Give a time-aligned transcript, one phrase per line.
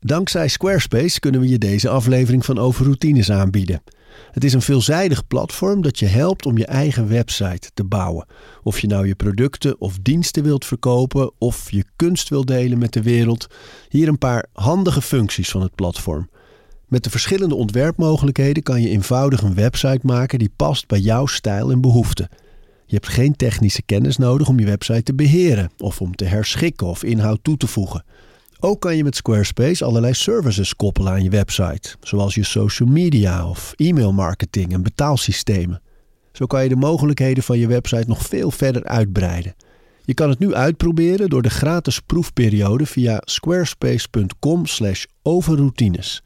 [0.00, 3.82] Dankzij Squarespace kunnen we je deze aflevering van Over Routines aanbieden.
[4.32, 8.26] Het is een veelzijdig platform dat je helpt om je eigen website te bouwen.
[8.62, 12.92] Of je nou je producten of diensten wilt verkopen of je kunst wilt delen met
[12.92, 13.46] de wereld.
[13.88, 16.30] Hier een paar handige functies van het platform.
[16.88, 21.70] Met de verschillende ontwerpmogelijkheden kan je eenvoudig een website maken die past bij jouw stijl
[21.70, 22.28] en behoeften.
[22.86, 26.86] Je hebt geen technische kennis nodig om je website te beheren of om te herschikken
[26.86, 28.04] of inhoud toe te voegen.
[28.62, 33.48] Ook kan je met Squarespace allerlei services koppelen aan je website, zoals je social media
[33.48, 35.82] of e-mailmarketing en betaalsystemen.
[36.32, 39.54] Zo kan je de mogelijkheden van je website nog veel verder uitbreiden.
[40.04, 46.22] Je kan het nu uitproberen door de gratis proefperiode via squarespace.com/overroutines.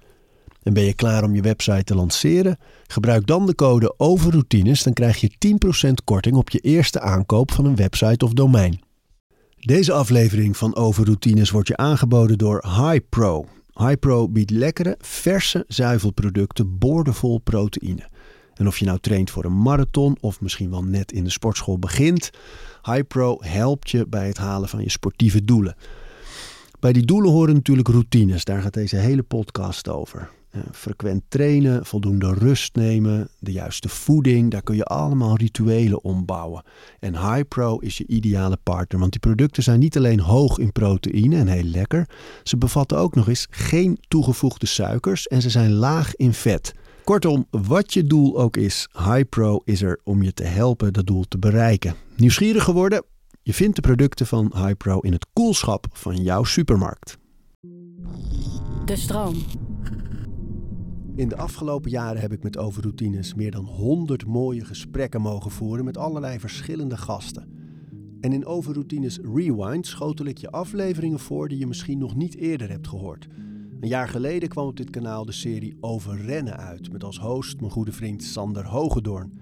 [0.63, 2.59] En ben je klaar om je website te lanceren?
[2.87, 7.65] Gebruik dan de code OVERROUTINES, dan krijg je 10% korting op je eerste aankoop van
[7.65, 8.81] een website of domein.
[9.65, 13.47] Deze aflevering van Overroutines wordt je aangeboden door HiPro.
[13.73, 18.09] HiPro biedt lekkere, verse zuivelproducten boordevol proteïne.
[18.55, 21.79] En of je nou traint voor een marathon of misschien wel net in de sportschool
[21.79, 22.31] begint,
[22.83, 25.77] HiPro helpt je bij het halen van je sportieve doelen.
[26.81, 30.31] Bij die doelen horen natuurlijk routines, daar gaat deze hele podcast over.
[30.55, 36.63] Eh, frequent trainen, voldoende rust nemen, de juiste voeding, daar kun je allemaal rituelen ombouwen.
[36.99, 41.37] En HiPro is je ideale partner, want die producten zijn niet alleen hoog in proteïne
[41.37, 42.09] en heel lekker,
[42.43, 46.75] ze bevatten ook nog eens geen toegevoegde suikers en ze zijn laag in vet.
[47.05, 51.25] Kortom, wat je doel ook is, HiPro is er om je te helpen dat doel
[51.29, 51.95] te bereiken.
[52.17, 53.05] Nieuwsgierig geworden?
[53.43, 57.19] Je vindt de producten van HiPro in het koelschap van jouw supermarkt.
[58.85, 59.35] De stroom.
[61.17, 65.85] In de afgelopen jaren heb ik met Overroutines meer dan 100 mooie gesprekken mogen voeren
[65.85, 67.49] met allerlei verschillende gasten.
[68.21, 72.71] En in Overroutines Rewind schotel ik je afleveringen voor die je misschien nog niet eerder
[72.71, 73.29] hebt gehoord.
[73.81, 77.61] Een jaar geleden kwam op dit kanaal de serie Over Rennen uit, met als host
[77.61, 79.33] mijn goede vriend Sander Hogedoorn.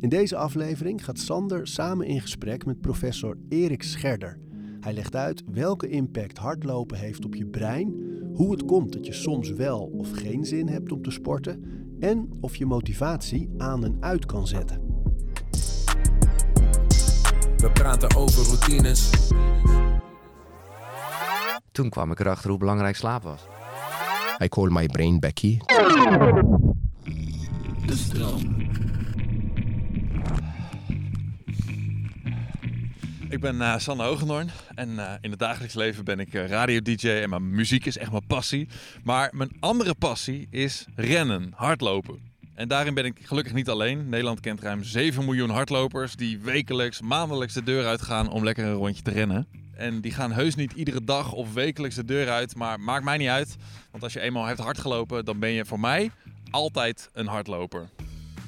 [0.00, 4.38] In deze aflevering gaat Sander samen in gesprek met professor Erik Scherder.
[4.80, 7.94] Hij legt uit welke impact hardlopen heeft op je brein,
[8.34, 11.64] hoe het komt dat je soms wel of geen zin hebt om te sporten
[12.00, 14.80] en of je motivatie aan en uit kan zetten.
[17.56, 19.10] We praten over routines.
[21.72, 23.46] Toen kwam ik erachter hoe belangrijk slaap was.
[24.42, 25.58] I call my brain Becky.
[27.86, 28.62] De stroom.
[33.32, 37.08] Ik ben uh, Sanne Hogendoorn en eh, in het dagelijks leven ben ik uh, radio-dj
[37.08, 38.68] en mijn muziek is echt mijn passie.
[39.04, 42.18] Maar mijn andere passie is rennen, hardlopen.
[42.54, 44.08] En daarin ben ik gelukkig niet alleen.
[44.08, 48.72] Nederland kent ruim 7 miljoen hardlopers die wekelijks, maandelijks de deur uitgaan om lekker een
[48.72, 49.46] rondje te rennen.
[49.76, 53.16] En die gaan heus niet iedere dag of wekelijks de deur uit, maar maakt mij
[53.16, 53.56] niet uit.
[53.90, 56.10] Want als je eenmaal hebt hardgelopen, dan ben je voor mij
[56.50, 57.88] altijd een hardloper.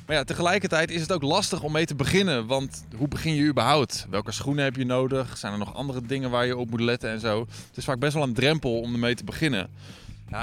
[0.06, 2.46] Maar ja, tegelijkertijd is het ook lastig om mee te beginnen.
[2.46, 4.06] Want hoe begin je überhaupt?
[4.10, 5.36] Welke schoenen heb je nodig?
[5.36, 7.40] Zijn er nog andere dingen waar je op moet letten en zo?
[7.68, 9.70] Het is vaak best wel een drempel om ermee te beginnen.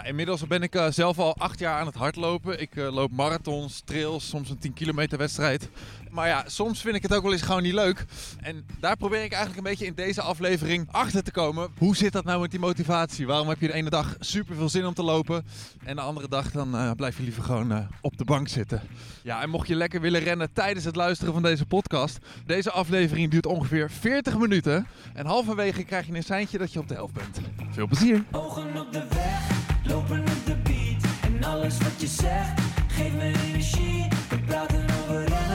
[0.04, 2.62] Inmiddels ben ik uh, zelf al acht jaar aan het hardlopen.
[2.62, 5.70] Ik uh, loop marathons, trails, soms een 10 kilometer wedstrijd.
[6.12, 8.06] Maar ja, soms vind ik het ook wel eens gewoon niet leuk.
[8.42, 11.70] En daar probeer ik eigenlijk een beetje in deze aflevering achter te komen.
[11.78, 13.28] Hoe zit dat nou met die motivatie?
[13.28, 15.46] Waarom heb je de ene dag super veel zin om te lopen
[15.84, 18.82] en de andere dag dan uh, blijf je liever gewoon op de bank zitten?
[19.24, 22.18] Ja, en mocht je lekker willen rennen tijdens het luisteren van deze podcast.
[22.46, 24.88] Deze aflevering duurt ongeveer 40 minuten.
[25.14, 27.40] En halverwege krijg je een seintje dat je op de helft bent.
[27.72, 28.24] Veel plezier!
[28.32, 29.50] Ogen op de weg,
[29.84, 31.04] lopen op de beat.
[31.22, 34.08] En alles wat je zegt, geeft me energie.
[34.30, 35.51] We praten over rennen.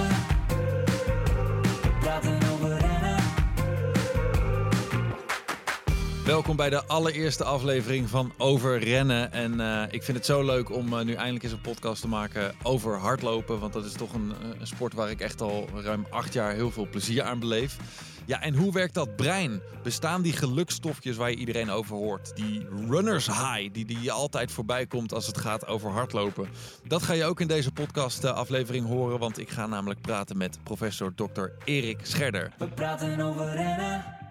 [6.26, 9.32] Welkom bij de allereerste aflevering van Over Rennen.
[9.32, 12.08] En uh, ik vind het zo leuk om uh, nu eindelijk eens een podcast te
[12.08, 13.60] maken over hardlopen.
[13.60, 16.52] Want dat is toch een, uh, een sport waar ik echt al ruim acht jaar
[16.52, 17.76] heel veel plezier aan beleef.
[18.24, 19.60] Ja, en hoe werkt dat brein?
[19.82, 22.36] Bestaan die gelukstofjes waar je iedereen over hoort?
[22.36, 26.48] Die runners high, die, die je altijd voorbij komt als het gaat over hardlopen.
[26.84, 30.58] Dat ga je ook in deze podcast aflevering horen, want ik ga namelijk praten met
[30.62, 31.46] professor Dr.
[31.64, 32.52] Erik Scherder.
[32.58, 34.25] We praten over rennen.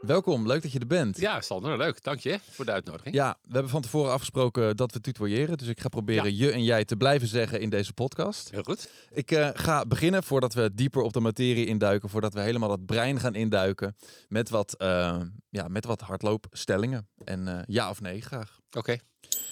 [0.00, 1.18] Welkom, leuk dat je er bent.
[1.18, 2.02] Ja, Sander, leuk.
[2.02, 3.14] Dank je voor de uitnodiging.
[3.14, 5.58] Ja, we hebben van tevoren afgesproken dat we tutoyeren.
[5.58, 8.50] Dus ik ga proberen je en jij te blijven zeggen in deze podcast.
[8.50, 8.90] Heel goed.
[9.10, 12.08] Ik uh, ga beginnen voordat we dieper op de materie induiken.
[12.08, 13.96] Voordat we helemaal dat brein gaan induiken.
[14.28, 17.08] Met wat, uh, ja, met wat hardloopstellingen.
[17.24, 18.60] En uh, ja of nee, graag.
[18.66, 18.78] Oké.
[18.78, 19.00] Okay.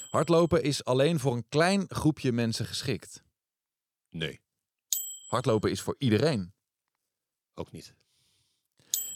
[0.09, 3.23] Hardlopen is alleen voor een klein groepje mensen geschikt.
[4.09, 4.41] Nee.
[5.27, 6.53] Hardlopen is voor iedereen.
[7.53, 7.93] Ook niet.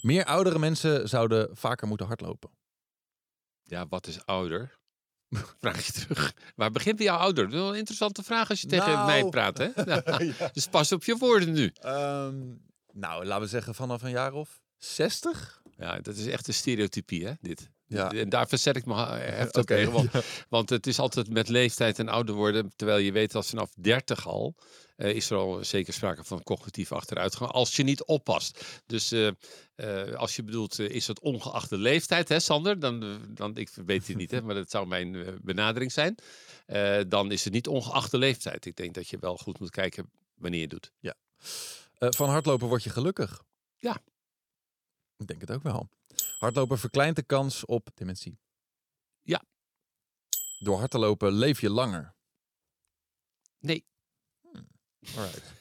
[0.01, 2.49] Meer oudere mensen zouden vaker moeten hardlopen.
[3.63, 4.79] Ja, wat is ouder?
[5.59, 6.33] Vraag je terug.
[6.55, 7.43] Waar begint bij jou ouder?
[7.43, 9.05] Dat is wel een interessante vraag als je tegen Nou.
[9.05, 9.69] mij praat, hè?
[9.85, 11.71] Nou, Dus pas op je woorden nu.
[11.73, 12.39] Ehm,
[12.91, 15.61] nou, laten we zeggen vanaf een jaar of 60?
[15.77, 17.69] Ja, dat is echt een stereotypie, hè, dit.
[17.87, 18.11] Ja.
[18.11, 19.91] En daar verzet ik me heftig Oké, tegen.
[19.91, 20.09] Want,
[20.49, 22.71] want het is altijd met leeftijd en ouder worden.
[22.75, 24.55] Terwijl je weet dat vanaf 30 al
[25.01, 27.51] is er al zeker sprake van cognitieve achteruitgang.
[27.51, 28.81] Als je niet oppast.
[28.85, 29.27] Dus eh,
[29.75, 32.79] eh, als je bedoelt, eh, is het ongeacht de leeftijd, hè Sander?
[32.79, 36.15] Dan, eh, dan, ik weet het niet, hè, maar dat zou mijn eh, benadering zijn.
[36.65, 38.65] Eh, dan is het niet ongeacht de leeftijd.
[38.65, 40.91] Ik denk dat je wel goed moet kijken wanneer je doet.
[41.01, 43.43] Eh, van hardlopen word je gelukkig.
[43.77, 44.01] Ja.
[45.17, 45.89] Ik denk het ook wel.
[46.39, 48.39] Hardlopen verkleint de kans op dementie.
[49.21, 49.43] Ja.
[50.59, 52.15] Door hard te lopen leef je langer.
[53.59, 53.85] Nee.
[55.17, 55.59] Alright.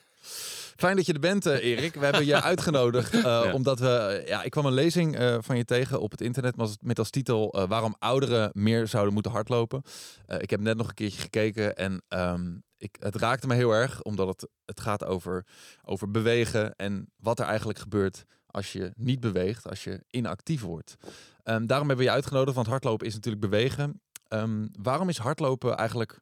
[0.81, 1.95] Fijn dat je er bent, eh, Erik.
[1.95, 4.23] We hebben je uitgenodigd eh, omdat we...
[4.27, 7.67] ja, ik kwam een lezing eh, van je tegen op het internet met als, titel
[7.69, 9.83] waarom ouderen meer zouden moeten hardlopen.
[10.27, 14.03] Ik heb net nog een keertje gekeken en ehm, ik, het raakte me heel erg
[14.03, 15.47] omdat het, het gaat over,
[15.85, 20.97] over bewegen en wat er eigenlijk gebeurt als je niet beweegt, als je inactief wordt.
[21.43, 24.01] Ehm, daarom hebben we je uitgenodigd, want hardlopen is natuurlijk bewegen.
[24.29, 26.21] Ehm, waarom is hardlopen eigenlijk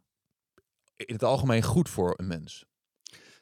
[0.96, 2.64] in het algemeen goed voor een mens?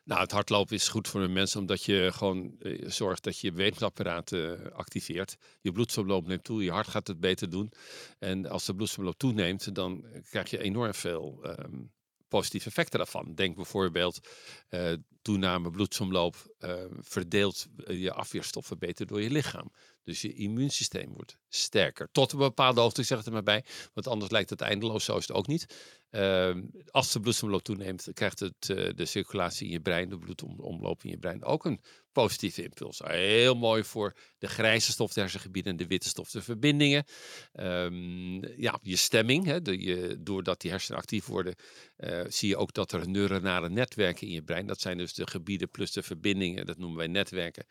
[0.06, 3.50] Nou, het hardlopen is goed voor een mens omdat je gewoon eh, zorgt dat je
[3.50, 5.36] beweegsapparaat eh, activeert.
[5.60, 7.72] Je bloedsomloop neemt toe, je hart gaat het beter doen.
[8.18, 11.82] En als de bloedsomloop toeneemt, dan krijg je enorm veel ehm,
[12.28, 13.34] positieve effecten daarvan.
[13.34, 14.20] Denk bijvoorbeeld
[14.68, 14.92] eh
[15.26, 19.72] toename bloedsomloop eh, verdeelt je afweerstoffen beter door je lichaam.
[20.06, 22.08] Dus je immuunsysteem wordt sterker.
[22.12, 23.64] Tot een bepaalde hoogte, zeg het er maar bij.
[23.94, 25.66] Want anders lijkt het eindeloos, zo is het ook niet.
[26.10, 31.04] Ehm, als de bloedsomloop toeneemt, krijgt het, eh, de circulatie in je brein, de bloedomloop
[31.04, 31.80] in je brein, ook een
[32.12, 33.00] positieve impuls.
[33.04, 37.04] Heel mooi voor de grijze stof, de hersengebieden en de witte stof, de verbindingen.
[37.52, 41.54] Ehm, ja, je stemming, hè, je, doordat die hersenen actief worden,
[41.96, 45.26] eh, zie je ook dat er neuronale netwerken in je brein, dat zijn dus de
[45.26, 47.66] gebieden plus de verbindingen, dat noemen wij netwerken,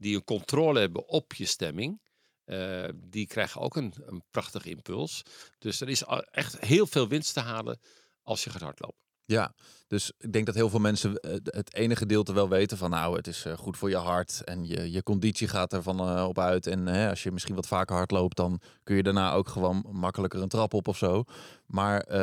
[0.00, 2.00] die een controle hebben op je stemming.
[2.44, 5.22] Eh, die krijgen ook een, een prachtige impuls.
[5.58, 7.78] Dus er is echt heel veel winst te halen
[8.22, 8.98] als je gaat hardlopen.
[9.24, 9.54] Ja,
[9.86, 13.16] dus ik denk dat heel veel mensen eh, het ene gedeelte wel weten van nou,
[13.16, 16.66] het is eh, goed voor je hart en je, je conditie gaat ervan op uit.
[16.66, 19.86] En hè, als je misschien wat vaker hard loopt, dan kun je daarna ook gewoon
[19.92, 21.24] makkelijker een trap op of zo.
[21.66, 22.16] Maar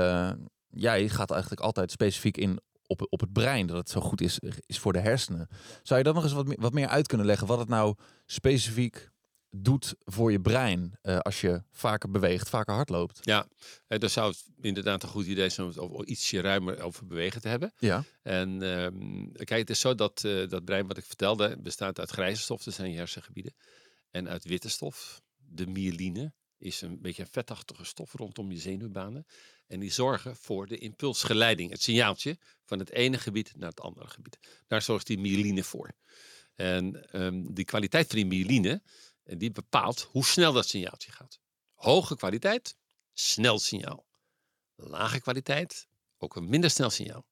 [0.69, 4.22] ja, je gaat eigenlijk altijd specifiek in op, op het brein, dat het zo goed
[4.22, 5.48] is, is voor de hersenen.
[5.84, 7.95] Zou je dan nog eens wat meer, wat meer uit kunnen leggen wat het nou
[8.25, 9.10] specifiek
[9.50, 13.19] doet voor je brein eh, als je vaker beweegt, vaker hardloopt?
[13.22, 13.48] Ja,
[13.88, 17.07] eh, dan zou het inderdaad een goed idee zijn om het over ietsje ruimer over
[17.07, 17.74] bewegen te hebben.
[17.78, 18.04] Ja.
[18.22, 22.10] En ehm, kijk, het is zo dat eh, dat brein wat ik vertelde bestaat uit
[22.10, 23.54] grijze stof, dat zijn je hersengebieden.
[24.12, 29.25] En uit witte stof, de myeline, is een beetje een vetachtige stof rondom je zenuwbanen.
[29.68, 34.07] En die zorgen voor de impulsgeleiding, het signaaltje van het ene gebied naar het andere
[34.07, 34.39] gebied.
[34.68, 35.95] Daar zorgt die myeline voor.
[36.56, 38.81] En ehm, die kwaliteit van die myeline,
[39.24, 41.39] eh, die bepaalt hoe snel dat signaaltje gaat.
[41.74, 42.75] Hoge kwaliteit,
[43.13, 44.06] snel signaal.
[44.75, 45.88] Lage kwaliteit,
[46.18, 47.25] ook een minder snel signaal.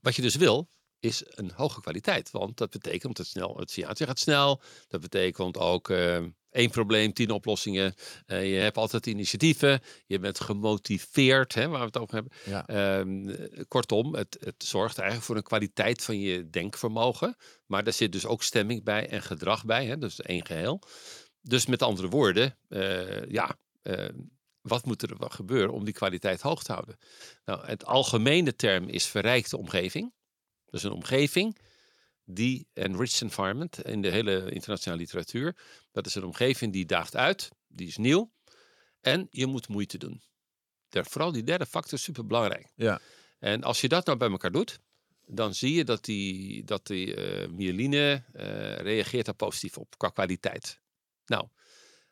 [0.00, 0.68] Wat je dus wil,
[0.98, 2.30] is een hoge kwaliteit.
[2.30, 4.62] Want dat betekent dat het snel, het signaaltje gaat snel.
[4.88, 7.94] Dat betekent ook eh, één probleem, tien oplossingen.
[8.26, 9.80] Eh, je hebt altijd initiatieven.
[10.06, 12.32] Je bent gemotiveerd, hè, waar we het over hebben.
[12.44, 12.66] Ja.
[12.66, 17.36] Ehm, eh, kortom, het, het zorgt eigenlijk voor een kwaliteit van je denkvermogen.
[17.66, 19.86] Maar daar zit dus ook stemming bij en gedrag bij.
[19.86, 20.82] Hè, dus één geheel.
[21.42, 24.08] Dus met andere woorden, eh, ja, eh,
[24.60, 26.96] wat moet er gebeuren om die kwaliteit hoog te houden?
[27.44, 30.12] Nou, het algemene term is verrijkte omgeving.
[30.70, 31.58] Dus een omgeving
[32.34, 35.56] die enriched environment in de hele internationale literatuur.
[35.92, 38.30] Dat is een omgeving die daagt uit, die is nieuw
[39.00, 40.22] en je moet moeite doen.
[40.88, 42.72] Der, vooral die derde factor is super belangrijk.
[42.74, 43.00] Ja.
[43.38, 44.78] En als je dat nou bij elkaar doet,
[45.26, 50.08] dan zie je dat die, dat die eh, myeline eh, reageert daar positief op qua
[50.08, 50.80] kwaliteit.
[51.26, 51.48] Nou,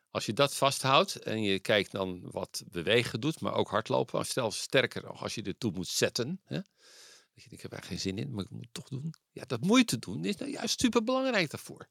[0.09, 4.51] als je dat vasthoudt en je kijkt dan wat bewegen doet, maar ook hardlopen, stel
[4.51, 6.41] sterker nog, als je ertoe moet zetten.
[6.45, 6.59] Hè,
[7.49, 9.13] ik heb er geen zin in, maar ik moet het toch doen.
[9.31, 11.87] Ja, dat moeite doen is nou juist super belangrijk daarvoor.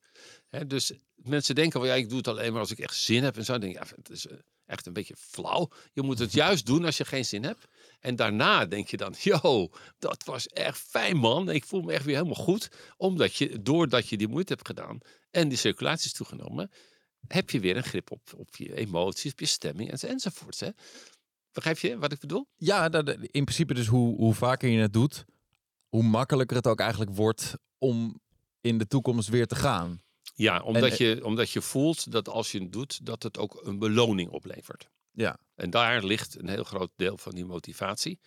[0.67, 3.37] Dus mensen denken wel, ja, ik doe het alleen maar als ik echt zin heb
[3.37, 3.59] en zo.
[3.59, 5.71] Denk ik, ja, het is eh, echt een beetje flauw.
[5.93, 7.65] Je moet het juist doen als je geen zin hebt.
[8.01, 11.51] En daarna denk je dan, yo, dat was echt fijn man.
[11.51, 12.69] Ik voel me echt weer helemaal goed.
[12.97, 14.99] Omdat je, doordat je die moeite hebt gedaan
[15.31, 16.71] en die circulatie is toegenomen,
[17.27, 20.61] heb je weer een grip op, op je emoties, op je stemming en, enzovoorts.
[20.61, 20.69] Hè?
[21.53, 22.49] Begrijp je wat ik bedoel?
[22.57, 25.25] Ja, dat, in principe dus hoe, hoe vaker je het doet,
[25.91, 28.21] hoe makkelijker het ook eigenlijk wordt om
[28.61, 30.01] in de toekomst weer te gaan.
[30.35, 33.61] Ja, omdat, En- je, omdat je voelt dat als je het doet, dat het ook
[33.65, 34.89] een beloning oplevert.
[35.13, 35.39] Ja.
[35.55, 38.21] En daar ligt een heel groot deel van die motivatie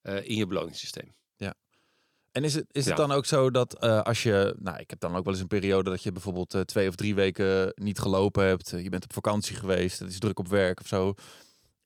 [0.00, 1.14] eh, in je beloningssysteem.
[2.32, 3.06] En is het, is het Ja.
[3.06, 5.48] dan ook zo dat eh, als je, nou, ik heb dan ook wel eens een
[5.48, 9.04] periode dat je bijvoorbeeld eh, twee of drie weken niet gelopen hebt, eh, je bent
[9.04, 11.14] op vakantie geweest, het is druk op werk of zo.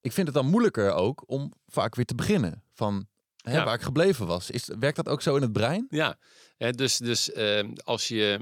[0.00, 3.06] Ik vind het dan moeilijker ook om vaak weer te beginnen van
[3.50, 4.50] hè, waar ik gebleven was.
[4.50, 5.86] Is, werkt dat ook zo in het brein?
[5.90, 6.18] Ja,
[6.56, 8.40] hè, dus, dus ehm, als je.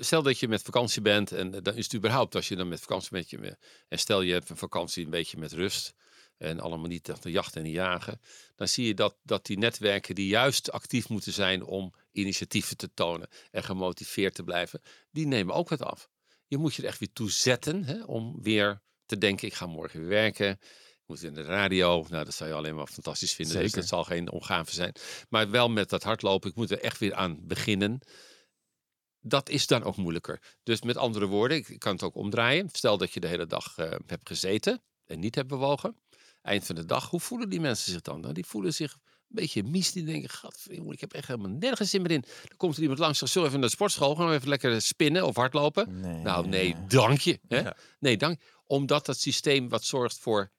[0.00, 2.80] Stel dat je met vakantie bent, en dan is het überhaupt als je dan met
[2.80, 3.30] vakantie bent.
[3.30, 3.56] Je,
[3.88, 5.94] en stel je hebt een vakantie een beetje met rust.
[6.38, 8.20] En allemaal niet echt te jachten en te jagen.
[8.56, 12.90] Dan zie je dat, dat die netwerken die juist actief moeten zijn om initiatieven te
[12.94, 14.80] tonen en gemotiveerd te blijven,
[15.10, 16.08] die nemen ook wat af.
[16.46, 19.66] Je moet je er echt weer toe zetten hè, om weer te denken, ik ga
[19.66, 20.58] morgen weer werken.
[21.08, 22.06] Moet in de radio.
[22.08, 23.54] Nou, dat zou je alleen maar fantastisch vinden.
[23.54, 23.80] Dus Zeker.
[23.80, 24.92] dat zal geen omgave zijn.
[25.28, 26.50] Maar wel met dat hardlopen.
[26.50, 28.00] Ik moet er echt weer aan beginnen.
[29.20, 30.56] Dat is dan ook moeilijker.
[30.62, 32.68] Dus met andere woorden, ik kan het ook omdraaien.
[32.72, 35.96] Stel dat je de hele dag eh, hebt gezeten en niet hebt bewogen.
[36.42, 38.20] Eind van de dag, hoe voelen die mensen zich dan?
[38.20, 39.92] Nou, die voelen zich een beetje mies.
[39.92, 42.20] Die denken, gadverjongen, ik heb echt helemaal nergens zin meer in.
[42.20, 44.28] Dan komt er iemand langs, zegt, zullen we even naar de sportschool gaan?
[44.28, 46.00] we Even lekker spinnen of hardlopen?
[46.00, 46.22] Nee.
[46.22, 47.40] Nou, nee, dank je.
[47.48, 47.60] Hè?
[47.60, 47.76] Ja.
[47.98, 48.40] Nee, dank.
[48.66, 50.50] Omdat dat systeem wat zorgt voor.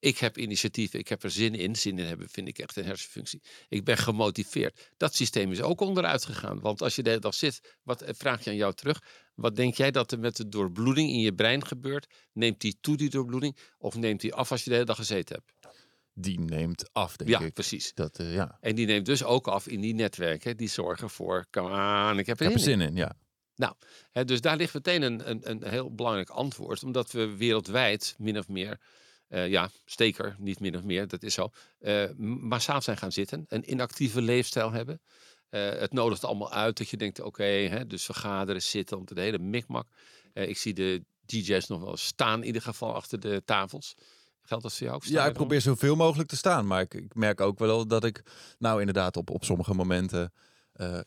[0.00, 1.76] Ik heb initiatief, ik heb er zin in.
[1.76, 3.42] Zin in hebben vind ik echt een hersenfunctie.
[3.68, 4.90] Ik ben gemotiveerd.
[4.96, 6.60] Dat systeem is ook onderuit gegaan.
[6.60, 9.02] Want als je de hele dag zit, wat eh, vraag je aan jou terug?
[9.34, 12.06] Wat denk jij dat er met de doorbloeding in je brein gebeurt?
[12.32, 13.58] Neemt die toe, die doorbloeding?
[13.78, 15.76] Of neemt die af als je de hele dag gezeten hebt?
[16.12, 17.52] Die neemt af, denk ja, ik.
[17.52, 17.94] precies.
[17.94, 18.58] Dat, eh, ja.
[18.60, 21.46] En die neemt dus ook af in die netwerken die zorgen voor.
[21.50, 22.88] Come on, ik heb er Ik heb zin in.
[22.88, 23.16] in, ja.
[23.54, 23.74] Nou,
[24.10, 26.82] hè, dus daar ligt meteen een, een, een heel belangrijk antwoord.
[26.82, 28.80] Omdat we wereldwijd min of meer,
[29.28, 33.12] eh, ja, steker, niet min of meer, dat is zo, eh, m- massaal zijn gaan
[33.12, 33.44] zitten.
[33.48, 35.00] Een inactieve leefstijl hebben.
[35.48, 39.86] Eh, het nodigt allemaal uit dat je denkt, oké, dus vergaderen, zitten, de hele mikmak.
[40.32, 43.94] Ik zie de DJ's nog wel staan in ieder geval achter de tafels.
[44.42, 45.04] Geldt dat voor jou ook?
[45.04, 46.66] Ja, ik probeer zoveel mogelijk te staan.
[46.66, 48.22] Maar ik, ik merk ook wel dat ik,
[48.58, 50.32] nou inderdaad, op, op sommige momenten,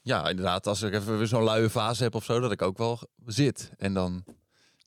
[0.01, 2.77] ja, inderdaad, als ik even weer zo'n luie fase heb of zo, dat ik ook
[2.77, 3.71] wel zit.
[3.77, 4.23] En dan,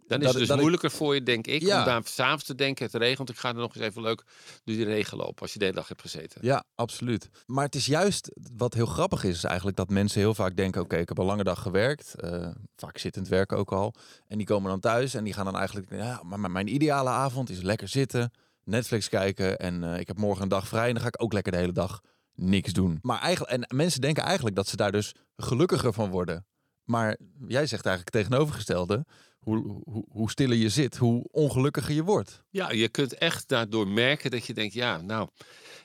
[0.07, 1.79] Dan is dat- het dus ik- moeilijker voor je, denk ik, Ja.
[1.79, 4.23] om daar s'avonds te denken, het regent, ik ga er nog eens even leuk
[4.65, 6.41] door die regen lopen als je de hele dag hebt gezeten.
[6.45, 7.29] ja, absoluut.
[7.47, 10.81] Maar het is juist, wat heel grappig is, is eigenlijk dat mensen heel vaak denken,
[10.83, 13.95] oké, ik heb een lange dag gewerkt, eh, vaak zittend werken ook al.
[14.29, 17.11] En die komen dan thuis en die gaan dan eigenlijk, ja, maar maar mijn ideale
[17.11, 18.31] avond is lekker zitten,
[18.65, 21.33] Netflix kijken en eh, ik heb morgen een dag vrij en dan ga ik ook
[21.33, 22.01] lekker de hele dag
[22.35, 22.99] niks doen.
[23.03, 26.47] Maar eigenlijk, en mensen denken eigenlijk dat ze daar dus gelukkiger van worden.
[26.85, 29.05] Maar jij zegt eigenlijk het tegenovergestelde.
[29.45, 32.43] Hoe, hoe, hoe stiller je zit, hoe ongelukkiger je wordt.
[32.51, 35.29] Ja, je kunt echt daardoor merken dat je denkt, ja, nou,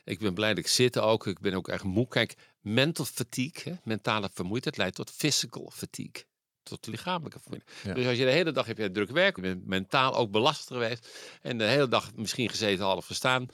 [0.04, 1.28] ik ben blij dat ik zit ook.
[1.28, 2.08] Ik ben ook echt moe.
[2.08, 6.24] Kijk, mental fatigue, hè, mentale vermoeidheid, leidt tot physical fatigue.
[6.63, 7.78] Tot lichamelijke vermoeidheid.
[7.84, 7.94] Ja.
[7.94, 10.68] Dus als je de hele dag heb je druk werk, je bent mentaal ook belast
[10.68, 11.10] geweest
[11.42, 13.48] en de hele dag misschien gezeten, half gestaan,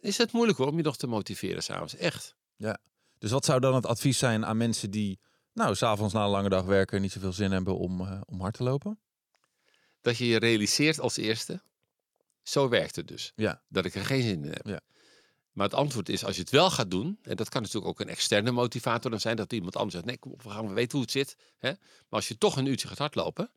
[0.00, 1.96] is het moeilijk hoor om je nog te motiveren s'avonds.
[1.96, 2.36] Echt.
[3.18, 5.20] Dus wat zou dan het advies zijn aan mensen die,
[5.52, 8.54] nou, s'avonds na een lange dag werken niet zoveel zin hebben om, eh, om hard
[8.54, 8.98] te lopen?
[10.08, 11.62] Dat je je realiseert als eerste,
[12.42, 13.32] zo werkt het dus.
[13.36, 13.62] Ja.
[13.68, 14.66] Dat ik er geen zin in heb.
[14.66, 14.80] Ja.
[15.52, 18.00] Maar het antwoord is, als je het wel gaat doen, en dat kan natuurlijk ook
[18.00, 20.74] een externe motivator dan zijn, dat iemand anders zegt, nee, kom op, we gaan we
[20.74, 21.36] weten hoe het zit.
[21.58, 21.68] Hè?
[21.68, 23.50] Maar als je toch een uurtje gaat hardlopen,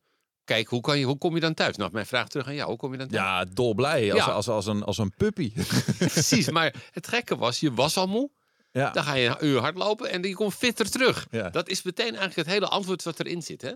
[0.44, 1.76] kijk, hoe, kan je, hoe kom je dan thuis?
[1.76, 3.22] Nou, mijn vraag terug aan jou, hoe kom je dan thuis?
[3.22, 4.12] Ja, dolblij.
[4.12, 4.30] Als, Ja.
[4.32, 5.52] als, als, een, als een puppy.
[5.98, 8.30] Precies, maar het gekke was, je was al moe,
[8.72, 8.90] ja.
[8.90, 11.26] dan ga je een uur hardlopen en je komt fitter terug.
[11.30, 11.50] Ja.
[11.50, 13.62] Dat is meteen eigenlijk het hele antwoord wat erin zit.
[13.62, 13.72] Hè?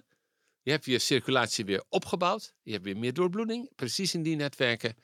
[0.66, 2.54] Je hebt je circulatie weer opgebouwd.
[2.62, 3.70] Je hebt weer meer doorbloeding.
[3.76, 4.96] Precies in die netwerken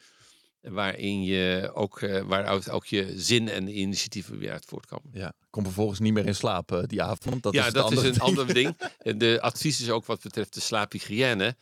[0.61, 5.11] waarin je ook, eh, waaruit ook je zin en initiatieven weer uit voortkomen.
[5.12, 5.33] ja.
[5.50, 7.42] Kom vervolgens niet meer in slaap eh, die avond.
[7.42, 8.19] Dat ja, is dat is een ding.
[8.21, 8.76] ander ding.
[8.99, 11.57] En De advies is ook wat betreft de slaaphygiëne.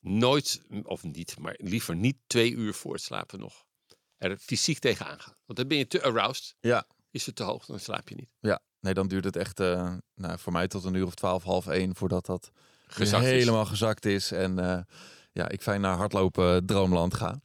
[0.00, 3.64] Nooit, of niet, maar liever niet twee uur voor het slapen nog.
[4.16, 5.34] Er fysiek tegenaan gaan.
[5.46, 6.54] Want dan ben je te aroused.
[6.60, 6.86] Ja.
[7.10, 8.30] Is het te hoog, dan slaap je niet.
[8.40, 11.42] Ja, nee, dan duurt het echt eh, nou, voor mij tot een uur of twaalf,
[11.42, 12.50] half één voordat dat
[12.94, 13.30] Gezakt is.
[13.30, 14.32] helemaal gezakt is.
[14.32, 14.78] En eh,
[15.32, 17.40] ja, ik fijn naar hardlopen eh, droomland ga.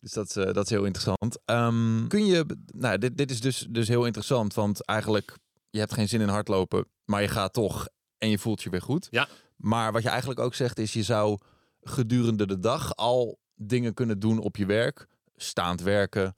[0.00, 1.38] Dus dat, is, eh, dat is heel interessant.
[1.44, 5.38] Ehm, kun je, nou, dit, dit is dus, dus heel interessant, want eigenlijk,
[5.70, 8.82] je hebt geen zin in hardlopen, maar je gaat toch en je voelt je weer
[8.82, 9.08] goed.
[9.10, 9.28] Ja.
[9.56, 11.38] Maar wat je eigenlijk ook zegt is, je zou
[11.80, 15.06] gedurende de dag al dingen kunnen doen op je werk.
[15.36, 16.34] Staand werken,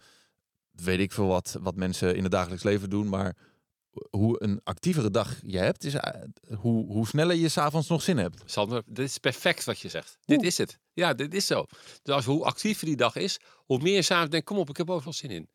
[0.70, 3.36] weet ik veel wat, wat mensen in het dagelijks leven doen, maar
[4.10, 6.22] hoe een actievere dag je hebt, is eh,
[6.58, 8.42] hoe, hoe sneller je s'avonds nog zin hebt.
[8.44, 10.18] Sander, dit is perfect wat je zegt.
[10.24, 10.78] Dit is het.
[10.92, 11.64] Ja, dit is zo.
[12.02, 14.76] Dus als, hoe actiever die dag is, hoe meer je s'avonds denkt, kom op, ik
[14.76, 15.48] heb overal zin in.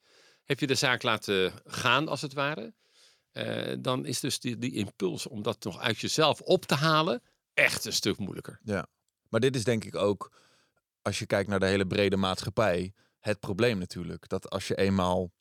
[0.44, 2.74] Heb je de zaak laten gaan, als het ware,
[3.32, 7.22] eh, dan is dus die, die impuls om dat nog uit jezelf op te halen
[7.54, 8.60] echt een stuk moeilijker.
[9.30, 10.32] Maar dit is denk ik ook,
[11.02, 14.30] als je kijkt naar de hele brede maatschappij, het probleem natuurlijk.
[14.30, 15.32] Dat als je eenmaal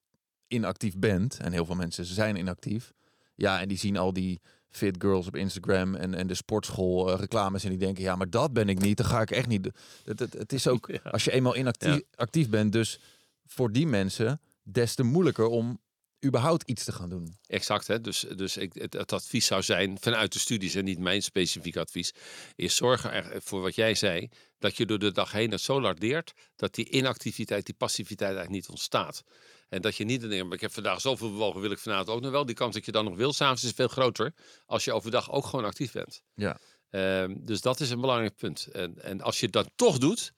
[0.50, 2.92] inactief bent, en heel veel mensen zijn inactief,
[3.34, 4.40] ja, en die zien al die
[4.70, 8.30] fit girls op Instagram en, en de sportschool eh, reclames en die denken, ja, maar
[8.30, 9.68] dat ben ik niet, dan ga ik echt niet.
[10.04, 11.10] Het, het, het is ook, Ja.
[11.10, 12.00] als je eenmaal inactief Ja.
[12.14, 12.98] actief bent, dus
[13.46, 15.80] voor die mensen des te moeilijker om
[16.26, 17.36] überhaupt iets te gaan doen.
[17.46, 18.00] Exact, hè?
[18.00, 21.76] dus, dus ik, het, het advies zou zijn vanuit de studies en niet mijn specifiek
[21.76, 22.12] advies,
[22.56, 24.28] is zorgen er voor wat jij zei,
[24.58, 28.60] dat je door de dag heen het zo lardeert dat die inactiviteit, die passiviteit eigenlijk
[28.60, 29.24] niet ontstaat.
[29.70, 32.20] En dat je niet denkt, maar ik heb vandaag zoveel bewogen, wil ik vanavond ook
[32.20, 32.46] nog wel.
[32.46, 34.34] Die kans dat je dan nog wil, s'avonds is veel groter
[34.66, 36.22] als je overdag ook gewoon actief bent.
[36.34, 36.58] Ja.
[36.90, 38.66] Ehm, dus dat is een belangrijk punt.
[38.72, 40.32] En, en als je dat toch doet,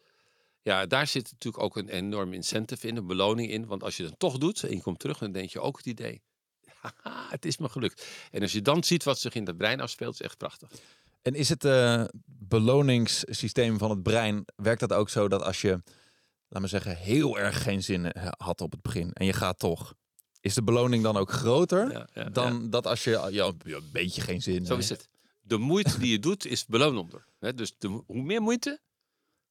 [0.63, 3.67] ja, daar zit natuurlijk ook een enorm incentive in, een beloning in.
[3.67, 5.87] Want als je het toch doet en je komt terug, dan denk je ook het
[5.87, 6.23] idee,
[6.81, 8.07] haha, het is me gelukt.
[8.31, 10.71] En als je dan ziet wat zich in het brein afspeelt, is echt prachtig.
[11.23, 15.83] En is het eh, beloningssysteem van het brein, werkt dat ook zo dat als je,
[16.53, 19.59] laat maar zeggen, heel erg geen zin eh, had op het begin en je gaat
[19.59, 19.95] toch,
[20.41, 24.21] is de beloning dan ook groter Ja, ja, dan dat als je ja, een beetje
[24.21, 25.09] geen zin Zo is het.
[25.41, 27.25] De moeite die je doet, is beloonender.
[27.39, 27.55] Hè?
[27.55, 28.81] Dus de, hoe meer moeite,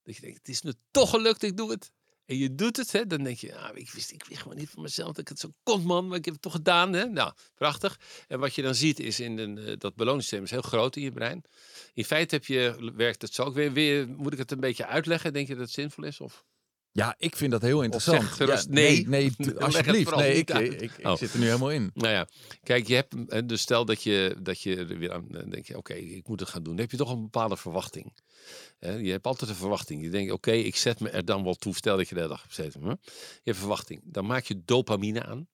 [0.03, 1.91] dat je denkt, het is me toch gelukt, ik doe het.
[2.25, 3.08] En je doet het, hè?
[3.08, 5.39] dan denk je, ah, ik, wist, ik wist gewoon niet van mezelf dat ik het
[5.39, 6.08] zo kon, man.
[6.08, 6.93] Maar ik heb het toch gedaan.
[6.93, 7.05] Hè?
[7.05, 8.00] Nou, prachtig.
[8.27, 11.01] En wat je dan ziet, is in een, eh, dat beloningssysteem is heel groot in
[11.01, 11.43] je brein.
[11.93, 14.08] In feite heb je, werkt het zo ook weer, weer.
[14.08, 15.34] Moet ik het een beetje uitleggen?
[15.34, 16.20] Denk je dat het zinvol is?
[16.20, 16.46] Of?
[16.93, 18.21] Ja, ik vind dat heel interessant.
[18.21, 19.07] zeg gerust Ja, nee.
[19.07, 20.15] nee, het alsjeblieft.
[20.15, 21.15] Nee, ik, ik, ik, Oh.
[21.17, 21.91] zit er nu helemaal in.
[21.93, 22.27] Nou ja,
[22.63, 25.65] kijk, je hebt, eh, dus stel dat je, dat je er weer aan dan denk
[25.67, 26.74] je, oké, ik moet het gaan doen.
[26.74, 28.13] Dan heb je toch een bepaalde verwachting.
[28.79, 30.03] Je hebt altijd een verwachting.
[30.03, 31.75] Je denkt, oké, ik zet me er dan wel toe.
[31.75, 32.45] Stel dat je hele dag.
[32.55, 32.63] Hè?
[32.63, 32.98] Je
[33.43, 34.01] hebt verwachting.
[34.03, 35.48] Dan maak je dopamine aan.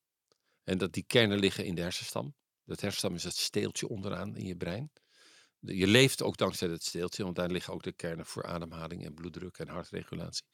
[0.63, 2.36] En dat die kernen liggen in de hersenstam.
[2.65, 4.91] Dat hersenstam is het steeltje onderaan in je brein.
[5.75, 9.13] Je leeft ook dankzij het steeltje, want daar liggen ook de kernen voor ademhaling en
[9.13, 10.45] bloeddruk en hartregulatie.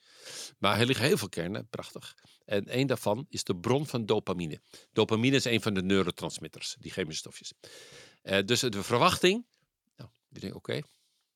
[0.57, 2.15] Maar er liggen heel veel kernen, prachtig.
[2.45, 4.61] En één daarvan is de bron van dopamine.
[4.91, 7.53] Dopamine is een van de neurotransmitters, die chemische stofjes.
[8.21, 9.45] Eh, dus de verwachting,
[9.95, 10.81] nou, je denkt, oké,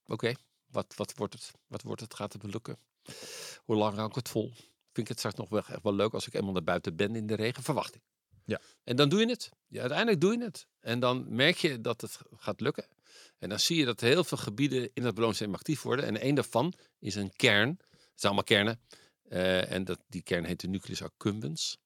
[0.05, 0.33] oké,
[0.67, 1.51] wat, wat wordt het?
[1.67, 2.13] Wat wordt het?
[2.13, 2.79] Gaat het me lukken?
[3.65, 4.51] Hoe lang hou ik het vol?
[4.53, 7.15] Vind ik het straks nog wel echt wel leuk als ik eenmaal naar buiten ben
[7.15, 7.63] in de regen?
[7.63, 8.03] Verwachting.
[8.45, 8.61] Ja.
[8.83, 9.49] En dan doe je het.
[9.67, 10.67] Ja, uiteindelijk doe je het.
[10.79, 12.87] En dan merk je dat het gaat lukken.
[13.39, 16.05] En dan zie je dat heel veel gebieden in dat beloningssysteem actief worden.
[16.05, 17.69] En een daarvan is een kern.
[17.89, 18.81] Het zijn allemaal kernen.
[19.29, 21.77] Eh, en dat, die kern heet de nucleus accumbens.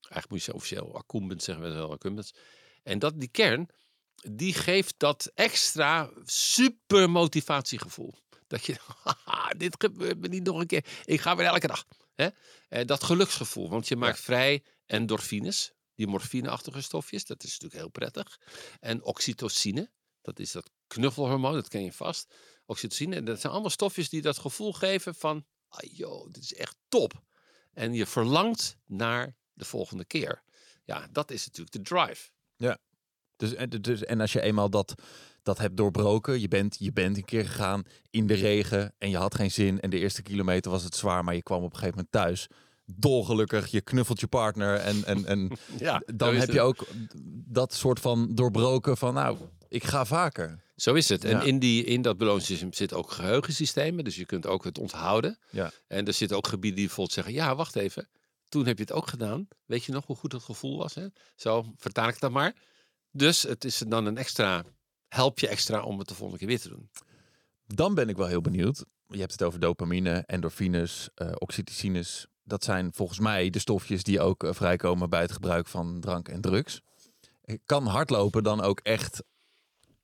[0.00, 2.34] Eigenlijk moet je officieel accumbens zeggen, we wel accumbens.
[2.82, 3.68] En dat, die kern,
[4.14, 8.14] die geeft dat extra super motivatiegevoel.
[8.46, 10.84] Dat je, haha, dit gebeurt me niet nog een keer.
[11.04, 11.84] Ik ga weer elke dag.
[12.14, 12.28] Hè?
[12.68, 17.24] Eh, dat geluksgevoel, want je maakt vrij endorfines, die morfineachtige stofjes.
[17.24, 18.40] Dat is natuurlijk heel prettig.
[18.80, 19.90] En oxytocine,
[20.28, 22.34] dat is dat knuffelhormoon, dat ken je vast.
[22.66, 26.54] Oxytocine, en dat zijn allemaal stofjes die dat gevoel geven van, ah joh, dit is
[26.54, 27.22] echt top.
[27.72, 30.42] En je verlangt naar de volgende keer.
[30.84, 32.30] Ja, dat is natuurlijk de drive.
[33.38, 34.94] Dus, en, dus, en als je eenmaal dat,
[35.42, 39.16] dat hebt doorbroken, je bent, je bent een keer gegaan in de regen en je
[39.16, 41.78] had geen zin en de eerste kilometer was het zwaar, maar je kwam op een
[41.78, 42.48] gegeven moment thuis.
[42.84, 46.86] Dolgelukkig, je knuffelt je partner en, en, en Ja, dan heb je ook
[47.46, 49.38] dat soort van doorbroken van nou,
[49.68, 50.62] ik ga vaker.
[50.76, 51.24] Zo is het.
[51.24, 51.42] En Ja.
[51.42, 54.04] in, die, in dat beloningssysteem zitten ook geheugensystemen.
[54.04, 55.38] Dus je kunt ook het onthouden.
[55.50, 55.70] Ja.
[55.86, 57.34] En er zitten ook gebieden die bijvoorbeeld zeggen...
[57.34, 58.08] ja, wacht even.
[58.48, 59.48] Toen heb je het ook gedaan.
[59.66, 60.94] Weet je nog hoe goed het gevoel was?
[60.94, 61.06] Hè?
[61.36, 62.54] Zo vertaal ik dat maar.
[63.10, 64.64] Dus het is dan een extra...
[65.08, 66.90] help je extra om het de volgende keer weer te doen.
[67.66, 68.84] Dan ben ik wel heel benieuwd.
[69.06, 72.26] Je hebt het over dopamine, endorfines, eh oxytocines.
[72.44, 76.28] Dat zijn volgens mij de stofjes die ook eh, vrijkomen bij het gebruik van drank
[76.28, 76.80] en drugs.
[77.42, 79.22] Eh, Kan hardlopen dan ook echt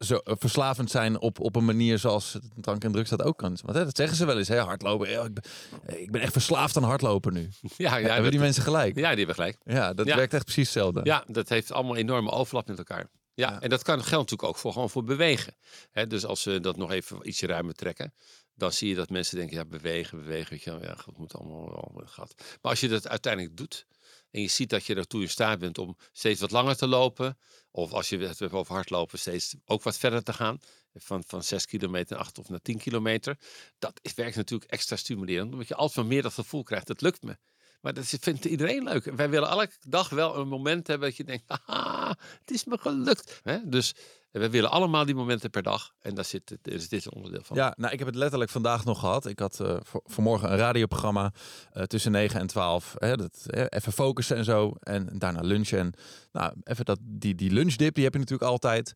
[0.05, 3.39] zo eh, verslavend zijn op, op een manier zoals het drank en drugs dat ook
[3.39, 3.59] kan?
[3.63, 5.11] Want hè, dat zeggen ze wel eens, hè, hardlopen.
[5.11, 5.43] ja, ik, ben,
[5.87, 7.49] eh, ik ben echt verslaafd aan hardlopen nu.
[7.77, 8.97] Ja, ja, Hebben dat- die mensen gelijk?
[8.97, 9.59] ja die hebben gelijk.
[9.65, 10.17] Ja, dat Ja.
[10.17, 11.01] werkt echt precies hetzelfde.
[11.05, 13.07] Ja, dat heeft allemaal enorme overlap met elkaar.
[13.35, 13.61] Ja, Ja.
[13.61, 15.55] en dat kan, geldt natuurlijk ook voor, gewoon voor bewegen.
[15.93, 18.15] Hè, dus als we dat nog even ietsje ruimer trekken,
[18.55, 21.35] dan zie je dat mensen denken, ja, bewegen, bewegen, weet je wel, ja, het moet
[21.35, 22.35] allemaal wel gat.
[22.39, 23.87] Maar als je dat uiteindelijk doet
[24.35, 27.39] en je ziet dat je ertoe in staat bent om steeds wat langer te lopen,
[27.71, 30.59] of als je het over hardlopen, steeds ook wat verder te gaan,
[30.95, 33.39] van, van 6 kilometer naar 8 of naar 10 kilometer,
[33.79, 37.37] dat werkt natuurlijk extra stimulerend, omdat je altijd meer dat gevoel krijgt, dat lukt me.
[37.81, 39.05] Maar dat vindt iedereen leuk.
[39.05, 42.79] Wij willen elke dag wel een moment hebben dat je denkt, haha, het is me
[42.79, 43.43] gelukt.
[43.65, 43.95] Dus
[44.41, 45.95] we willen allemaal die momenten per dag.
[46.01, 47.57] En daar zit, daar is dit een onderdeel van.
[47.57, 49.27] Ja, nou, ik heb het letterlijk vandaag nog gehad.
[49.27, 51.33] Ik had eh, voor, vanmorgen een radioprogramma
[51.73, 52.95] eh, tussen 9 en 12.
[52.99, 54.75] Hè, dat, hè, even focussen en zo.
[54.81, 55.79] En daarna lunchen.
[55.79, 55.93] En
[56.33, 58.93] nou, even dat, die, die lunchdip, die heb je natuurlijk altijd.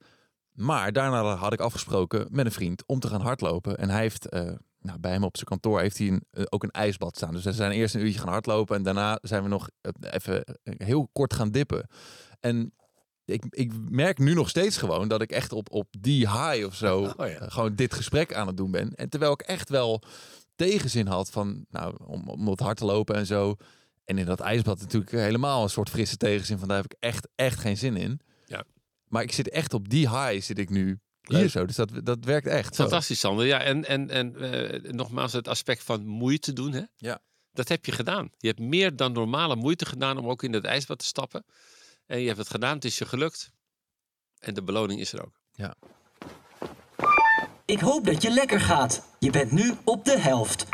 [0.53, 3.77] Maar daarna had ik afgesproken met een vriend om te gaan hardlopen.
[3.77, 6.63] En hij heeft, eh, nou, bij hem op zijn kantoor heeft hij een, eh, ook
[6.63, 7.33] een ijsbad staan.
[7.33, 10.45] Dus we zijn eerst een uurtje gaan hardlopen en daarna zijn we nog eh, even
[10.45, 11.87] eh, heel kort gaan dippen.
[12.41, 12.73] En
[13.29, 16.75] ik, ik merk nu nog steeds gewoon dat ik echt op, op die high of
[16.75, 17.25] zo Oh ja.
[17.27, 18.95] eh, gewoon dit gesprek aan het doen ben.
[18.95, 20.03] En terwijl ik echt wel
[20.57, 23.57] tegenzin had van, nou, om, om wat hard te lopen en zo.
[24.05, 27.29] En in dat ijsbad natuurlijk helemaal een soort frisse tegenzin van daar heb ik echt,
[27.35, 28.21] echt geen zin in.
[28.47, 28.65] Ja.
[29.09, 31.67] Maar ik zit echt op die high zit ik nu hier zo.
[31.67, 32.75] Dus dat, dat werkt echt.
[32.75, 33.47] Fantastisch, Sander.
[33.47, 36.73] Ja, en, en, en eh, nogmaals, het aspect van moeite doen.
[36.73, 36.83] Hè?
[36.97, 37.21] Ja.
[37.53, 38.31] Dat heb je gedaan.
[38.39, 41.45] Je hebt meer dan normale moeite gedaan om ook in het ijsbad te stappen.
[42.09, 43.51] En je hebt het gedaan, het is je gelukt.
[44.39, 45.41] En de beloning is er ook.
[47.65, 49.03] Ik hoop dat je lekker gaat.
[49.19, 50.67] Je bent nu op de helft.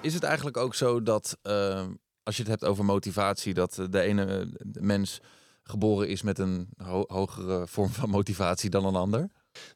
[0.00, 1.86] Is het eigenlijk ook zo dat eh,
[2.22, 5.20] als je het hebt over motivatie, dat eh, de ene eh, de mens
[5.62, 9.30] geboren is met een ho- hogere vorm van motivatie dan een ander?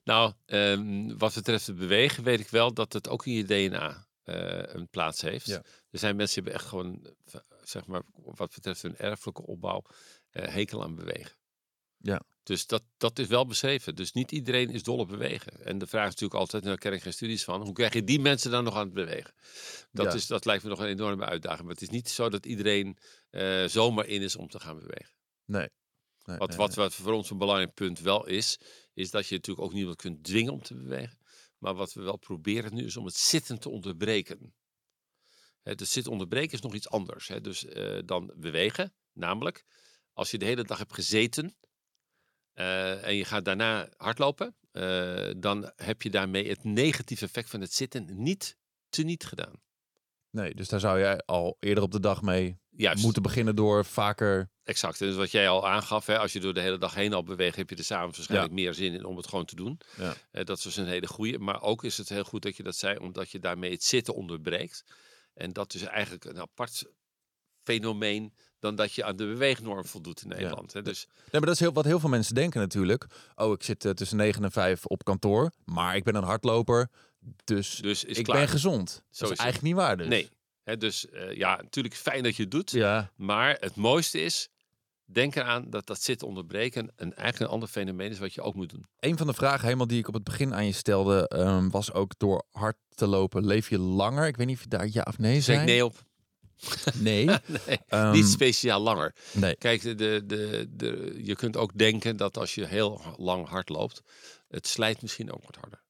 [0.05, 4.07] Nou, ehm, wat betreft het bewegen weet ik wel dat het ook in je DNA
[4.23, 5.47] eh, een plaats heeft.
[5.47, 5.63] Ja.
[5.91, 7.07] Er zijn mensen die hebben echt gewoon,
[7.69, 9.83] zeg maar, wat betreft hun erfelijke opbouw,
[10.31, 11.37] eh, hekel aan bewegen.
[11.97, 12.23] Ja.
[12.43, 13.95] Dus dat, dat is wel beschreven.
[13.95, 15.65] Dus niet iedereen is dol op bewegen.
[15.65, 18.05] En de vraag is natuurlijk altijd, daar ken ik geen studies van, hoe krijg je
[18.05, 19.35] die mensen dan nog aan het bewegen?
[19.93, 20.13] Dat, Ja.
[20.13, 21.63] is, dat lijkt me nog een enorme uitdaging.
[21.63, 22.99] Maar het is niet zo dat iedereen
[23.31, 25.15] eh, zomaar in is om te gaan bewegen.
[25.45, 25.69] Nee.
[26.25, 26.85] Nee, Wat, nee, wat, nee.
[26.85, 28.59] wat voor ons een belangrijk punt wel is,
[28.95, 31.19] is dat je natuurlijk ook niemand kunt dwingen om te bewegen.
[31.59, 34.55] Maar wat we wel proberen nu is om het zitten te onderbreken.
[35.69, 38.95] Het zitten onderbreken is nog iets anders hè, dus, eh, dan bewegen.
[39.13, 39.65] Namelijk,
[40.13, 41.57] als je de hele dag hebt gezeten
[42.53, 47.61] eh, en je gaat daarna hardlopen, eh, dan heb je daarmee het negatieve effect van
[47.61, 48.57] het zitten niet
[48.89, 49.61] teniet gedaan.
[50.31, 53.03] Nee, dus daar zou jij al eerder op de dag mee Juist.
[53.03, 54.51] moeten beginnen door vaker...
[54.65, 55.01] Exact.
[55.01, 57.23] En dus wat jij al aangaf, hè, als je door de hele dag heen al
[57.23, 59.81] beweegt, heb je er s'avonds waarschijnlijk meer zin in om het gewoon te doen.
[59.97, 60.15] Ja.
[60.31, 61.39] Eh, dat is dus een hele goede.
[61.39, 64.15] Maar ook is het heel goed dat je dat zei, omdat je daarmee het zitten
[64.15, 64.85] onderbreekt.
[65.39, 66.85] En dat is eigenlijk een apart
[67.63, 70.73] fenomeen dan dat je aan de beweegnorm voldoet in Nederland.
[70.73, 70.83] Hè.
[70.83, 73.07] Dus Nee, maar dat is heel, wat heel veel mensen denken natuurlijk.
[73.35, 76.89] Oh, ik zit eh, tussen 9 en 5 op kantoor, maar ik ben een hardloper,
[77.45, 78.37] dus, Dus ik klaar.
[78.39, 79.03] ben gezond.
[79.11, 80.07] Zo dat is eigenlijk niet waar dus.
[80.07, 80.29] nee.
[80.63, 82.71] Hè, dus eh, ja, natuurlijk fijn dat je het doet.
[82.71, 84.49] Ja, Maar het mooiste is,
[85.13, 88.55] denk eraan dat dat zitten onderbreken een, eigenlijk een ander fenomeen is wat je ook
[88.55, 88.87] moet doen.
[89.01, 91.93] een van de vragen helemaal die ik op het begin aan je stelde, ehm, was
[91.93, 94.27] ook door hard te lopen, leef je langer?
[94.27, 95.59] Ik weet niet of je daar ja of nee Zeg zei.
[95.59, 96.07] ik nee op.
[96.95, 97.25] Nee.
[97.67, 99.15] Nee, Ehm, niet speciaal langer.
[99.33, 99.57] nee.
[99.57, 99.95] Kijk, de,
[100.27, 104.03] de, de, je kunt ook denken dat als je heel lang hard loopt,
[104.49, 105.83] het slijt misschien ook wat harder.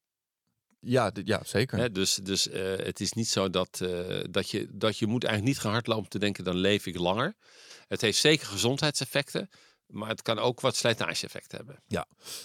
[0.80, 1.78] Ja, ja, zeker.
[1.78, 1.90] Hè?
[1.90, 5.54] Dus, dus eh, het is niet zo dat, eh, dat, je, dat je moet eigenlijk
[5.54, 7.34] niet gaan hardlopen om te denken, dan leef ik langer.
[7.88, 9.48] Het heeft zeker gezondheidseffecten,
[9.86, 11.82] maar het kan ook wat slijtage-effecten hebben.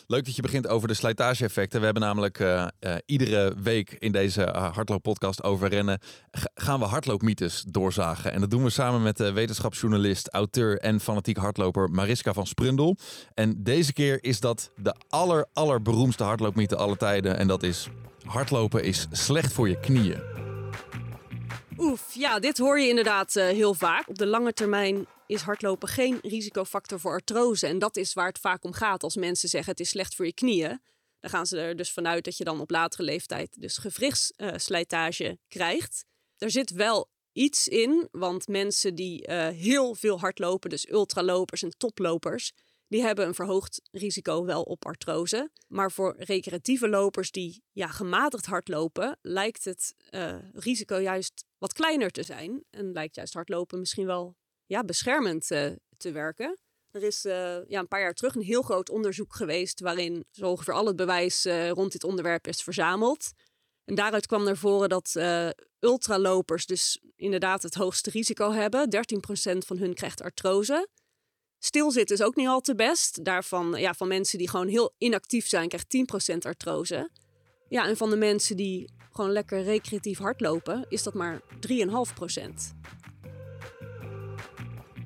[0.08, 1.80] Leuk dat je begint over de slijtage-effecten.
[1.80, 2.68] We hebben namelijk eh,
[3.06, 6.00] iedere week in deze uh, hardlooppodcast over rennen...
[6.54, 8.32] gaan we hardloopmythes doorzagen.
[8.32, 12.98] En dat doen we samen met de wetenschapsjournalist, auteur en fanatiek hardloper Mariska van Sprundel.
[13.34, 17.38] En deze keer is dat de aller, allerberoemdste hardloopmythe aller tijden.
[17.38, 17.88] En dat is,
[18.26, 20.22] hardlopen is slecht voor je knieën.
[21.78, 24.10] Oef, ja, dit hoor je inderdaad eh, heel vaak.
[24.10, 27.68] Op de lange termijn is hardlopen geen risicofactor voor artrose.
[27.68, 30.26] En dat is waar het vaak om gaat als mensen zeggen het is slecht voor
[30.26, 30.82] je knieën.
[31.20, 36.06] Dan gaan ze er dus vanuit dat je dan op latere leeftijd dus gewrichtsslijtage krijgt.
[36.38, 41.78] Er zit wel iets in, want mensen die eh, heel veel hardlopen, dus ultralopers en
[41.78, 42.52] toplopers,
[42.94, 45.52] die hebben een verhoogd risico wel op artrose.
[45.68, 52.10] Maar voor recreatieve lopers die ja, gematigd hardlopen, lijkt het eh, risico juist wat kleiner
[52.10, 52.64] te zijn.
[52.70, 56.58] En lijkt juist hardlopen misschien wel ja, beschermend eh, te werken.
[56.92, 60.50] Er is eh, ja, een paar jaar terug een heel groot onderzoek geweest waarin zo
[60.50, 63.32] ongeveer al het bewijs rond dit onderwerp is verzameld.
[63.86, 65.16] En daaruit kwam naar voren dat
[65.80, 68.90] ultralopers dus inderdaad het hoogste risico hebben.
[69.56, 70.88] 13% van hun krijgt artrose.
[71.66, 73.24] Stilzitten is ook niet al te best.
[73.26, 75.88] Daarvan, ja, van mensen die gewoon heel inactief zijn, krijgt
[76.34, 77.10] 10% artrose.
[77.70, 82.76] Ja, en van de mensen die gewoon lekker recreatief hardlopen, is dat maar 3,5%.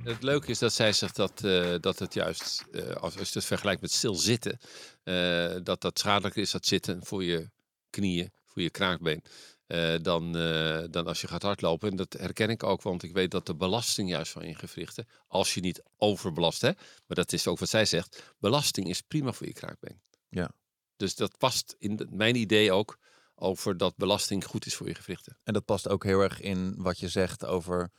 [0.04, 3.46] Het leuke is dat zij zegt dat, eh, dat het juist, eh, als, je het
[3.46, 4.60] vergelijkt met stilzitten,
[5.04, 7.50] eh dat dat schadelijker is, dat zitten voor je
[7.90, 9.24] knieën, voor je kraakbeen,
[9.68, 11.90] eh, dan, eh, dan als je gaat hardlopen.
[11.90, 15.08] En dat herken ik ook, want ik weet dat de belasting juist van je gewrichten,
[15.28, 16.72] als je niet overbelast, hè,
[17.08, 20.02] maar dat is ook wat zij zegt, belasting is prima voor je kraakbeen.
[20.30, 20.52] Ja.
[20.96, 22.98] Dus dat past in mijn idee ook
[23.36, 25.38] over dat belasting goed is voor je gewrichten.
[25.44, 27.92] En dat past ook heel erg in wat je zegt over,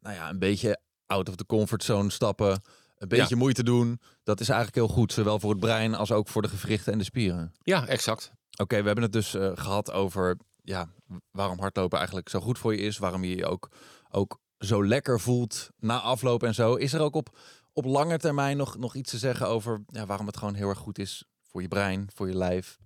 [0.00, 2.62] nou ja, een beetje out of the comfort zone stappen.
[2.96, 3.40] Een beetje Ja.
[3.40, 4.00] moeite doen.
[4.22, 6.98] Dat is eigenlijk heel goed, zowel voor het brein als ook voor de gewrichten en
[6.98, 7.52] de spieren.
[7.62, 8.32] Ja, exact.
[8.56, 10.92] Oké, we hebben het dus eh, gehad over ja,
[11.30, 12.98] waarom hardlopen eigenlijk zo goed voor je is.
[12.98, 13.70] Waarom je je ook,
[14.10, 16.74] ook zo lekker voelt na afloop en zo.
[16.74, 17.38] Is er ook op,
[17.72, 20.78] op lange termijn nog, nog iets te zeggen over ja, waarom het gewoon heel erg
[20.78, 22.78] goed is voor je brein, voor je lijf?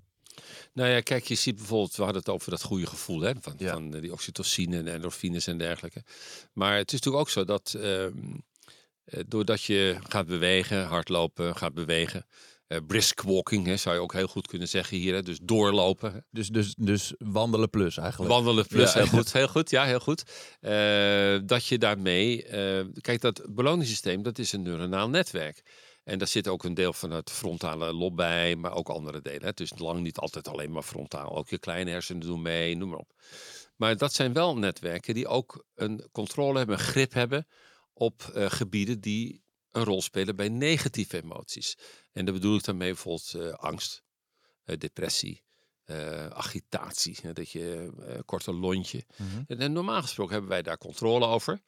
[0.72, 3.54] Nou ja, kijk, je ziet bijvoorbeeld, we hadden het over dat goede gevoel hè, van,
[3.56, 3.72] Ja.
[3.72, 6.04] van eh, die oxytocine en endorfines en dergelijke.
[6.52, 8.12] Maar het is natuurlijk ook zo dat ehm,
[9.04, 12.26] eh, doordat je gaat bewegen, hardlopen, gaat bewegen,
[12.70, 16.12] eh, brisk walking hè, zou je ook heel goed kunnen zeggen hier, hè, dus doorlopen.
[16.12, 16.18] hè.
[16.30, 18.32] Dus, dus, dus wandelen plus eigenlijk.
[18.32, 18.98] Wandelen plus, Ja.
[18.98, 20.22] heel goed, heel goed, ja, heel goed.
[20.60, 25.62] Eh, dat je daarmee, eh, kijk, dat beloningssysteem, dat is een neuronaal netwerk.
[26.04, 29.40] En daar zit ook een deel van het frontale lob bij, maar ook andere delen.
[29.40, 29.46] hè.
[29.46, 31.36] Het is lang niet altijd alleen maar frontaal.
[31.36, 33.12] Ook je kleine hersenen doen mee, noem maar op.
[33.76, 37.46] Maar dat zijn wel netwerken die ook een controle hebben, een grip hebben
[37.92, 41.76] op gebieden die een rol spelen bij negatieve emoties.
[42.12, 44.02] En daar bedoel ik daarmee bijvoorbeeld eh, angst,
[44.64, 45.42] eh, depressie,
[45.84, 47.92] eh, agitatie, dat je
[48.24, 49.04] korte lontje.
[49.16, 49.42] Mhm.
[49.46, 51.60] En, en normaal gesproken hebben wij daar controle over.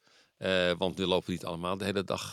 [0.77, 2.31] Want we lopen niet allemaal de hele dag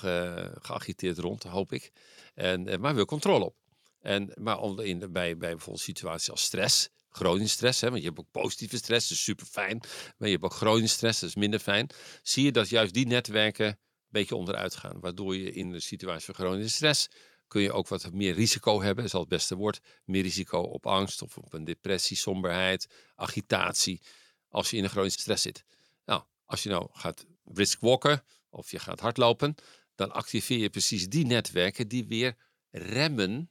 [0.63, 1.93] geagiteerd rond, hoop ik.
[2.35, 3.57] En, maar we hebben controle op.
[4.01, 8.07] En, maar onder in, bij, bij bijvoorbeeld situaties als stress, chronische stress, hè, want je
[8.07, 9.79] hebt ook positieve stress, dat is super fijn.
[10.17, 11.91] Maar je hebt ook chronische stress, dat is minder fijn.
[12.23, 13.79] Zie je dat juist die netwerken
[14.11, 15.01] beetje onderuit gaan.
[15.01, 17.09] Waardoor je in de situatie van chronische stress
[17.49, 19.81] kun je ook wat meer risico hebben, is al het beste woord.
[20.05, 24.01] Meer risico op angst of op een depressie, somberheid, agitatie.
[24.49, 25.65] Als je in een chronische stress zit.
[26.05, 29.55] Nou, als je nou gaat brisk walken of je gaat hardlopen,
[29.95, 32.37] dan activeer je precies die netwerken die weer
[32.71, 33.51] remmen,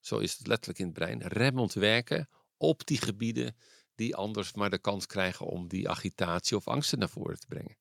[0.00, 3.56] zo is het letterlijk in het brein, remmend werken op die gebieden
[3.94, 7.76] die anders maar de kans krijgen om die agitatie of angsten naar voren te brengen.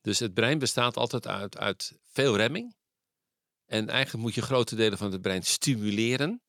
[0.00, 2.74] Dus het brein bestaat altijd uit, uit veel remming.
[3.66, 6.42] En eigenlijk moet je grote delen van het brein stimuleren,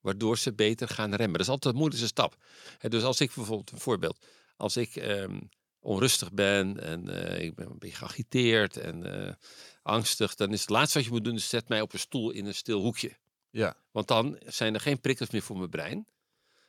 [0.00, 1.32] waardoor ze beter gaan remmen.
[1.32, 2.36] Dat is altijd de moeilijkste stap.
[2.78, 5.40] Dus als ik bijvoorbeeld, een voorbeeld, als ik ehm,
[5.80, 9.34] onrustig ben en eh, ik ben een beetje geagiteerd en eh,
[9.82, 12.30] angstig, dan is het laatste wat je moet doen, is zet mij op een stoel
[12.30, 13.16] in een stil hoekje.
[13.50, 13.76] Ja.
[13.90, 16.06] Want dan zijn er geen prikkels meer voor mijn brein.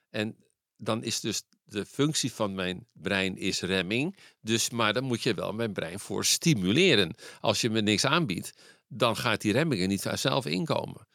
[0.10, 0.38] En
[0.84, 4.18] dan is dus de functie van mijn brein is remming.
[4.42, 7.16] Dus, maar dan moet je wel mijn brein voor stimuleren.
[7.40, 8.54] Als je me niks aanbiedt,
[8.88, 11.08] dan gaat die remming er niet vanzelf inkomen.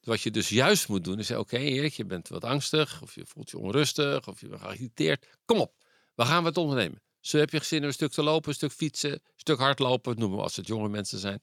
[0.00, 3.02] Wat je dus juist moet doen is oké je bent wat angstig.
[3.02, 4.28] Of je voelt je onrustig.
[4.28, 5.26] Of je bent geagiteerd.
[5.44, 5.74] Kom op,
[6.14, 7.02] we gaan wat ondernemen.
[7.20, 10.18] Zo heb je zin om een stuk te lopen, een stuk fietsen, een stuk hardlopen.
[10.18, 11.38] Noem maar als het jonge mensen zijn.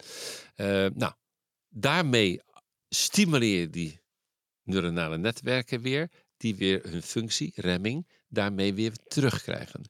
[0.55, 1.13] Eh, nou,
[1.69, 2.41] daarmee
[2.89, 4.01] stimuleer je die
[4.63, 6.09] neuronale netwerken weer,
[6.43, 9.82] die weer hun functie, remming, daarmee weer terugkrijgen.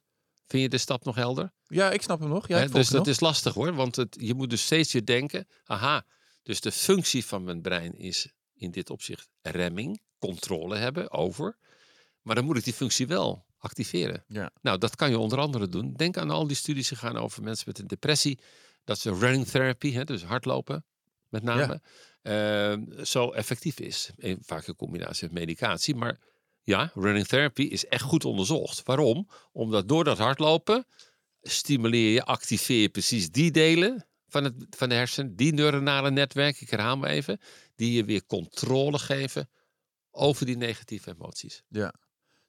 [0.47, 1.53] Vind je de stap nog helder?
[1.67, 2.47] Ja, ik snap hem nog.
[2.47, 3.07] Ja, dus dat nog.
[3.07, 6.05] is lastig hoor, want het, je moet dus steeds weer denken, aha,
[6.43, 11.57] dus de functie van mijn brein is in dit opzicht remming, controle hebben over,
[12.21, 14.23] maar dan moet ik die functie wel activeren.
[14.27, 14.51] Ja.
[14.61, 15.93] Nou, dat kan je onder andere doen.
[15.93, 18.39] Denk aan al die studies die gaan over mensen met een depressie,
[18.83, 20.85] dat ze running therapy, hè, dus hardlopen
[21.29, 21.81] met name,
[22.21, 24.11] eh, zo effectief is.
[24.17, 26.19] Eh, Vaak in combinatie met medicatie, maar
[26.63, 28.83] ja, running therapy is echt goed onderzocht.
[28.83, 29.29] Waarom?
[29.51, 30.85] Omdat door dat hardlopen
[31.41, 36.61] stimuleer je, activeer je precies die delen van, het, van de hersenen, die neuronale netwerken,
[36.61, 37.39] ik herhaal me even,
[37.75, 39.49] die je weer controle geven
[40.11, 41.63] over die negatieve emoties.
[41.69, 41.93] Ja.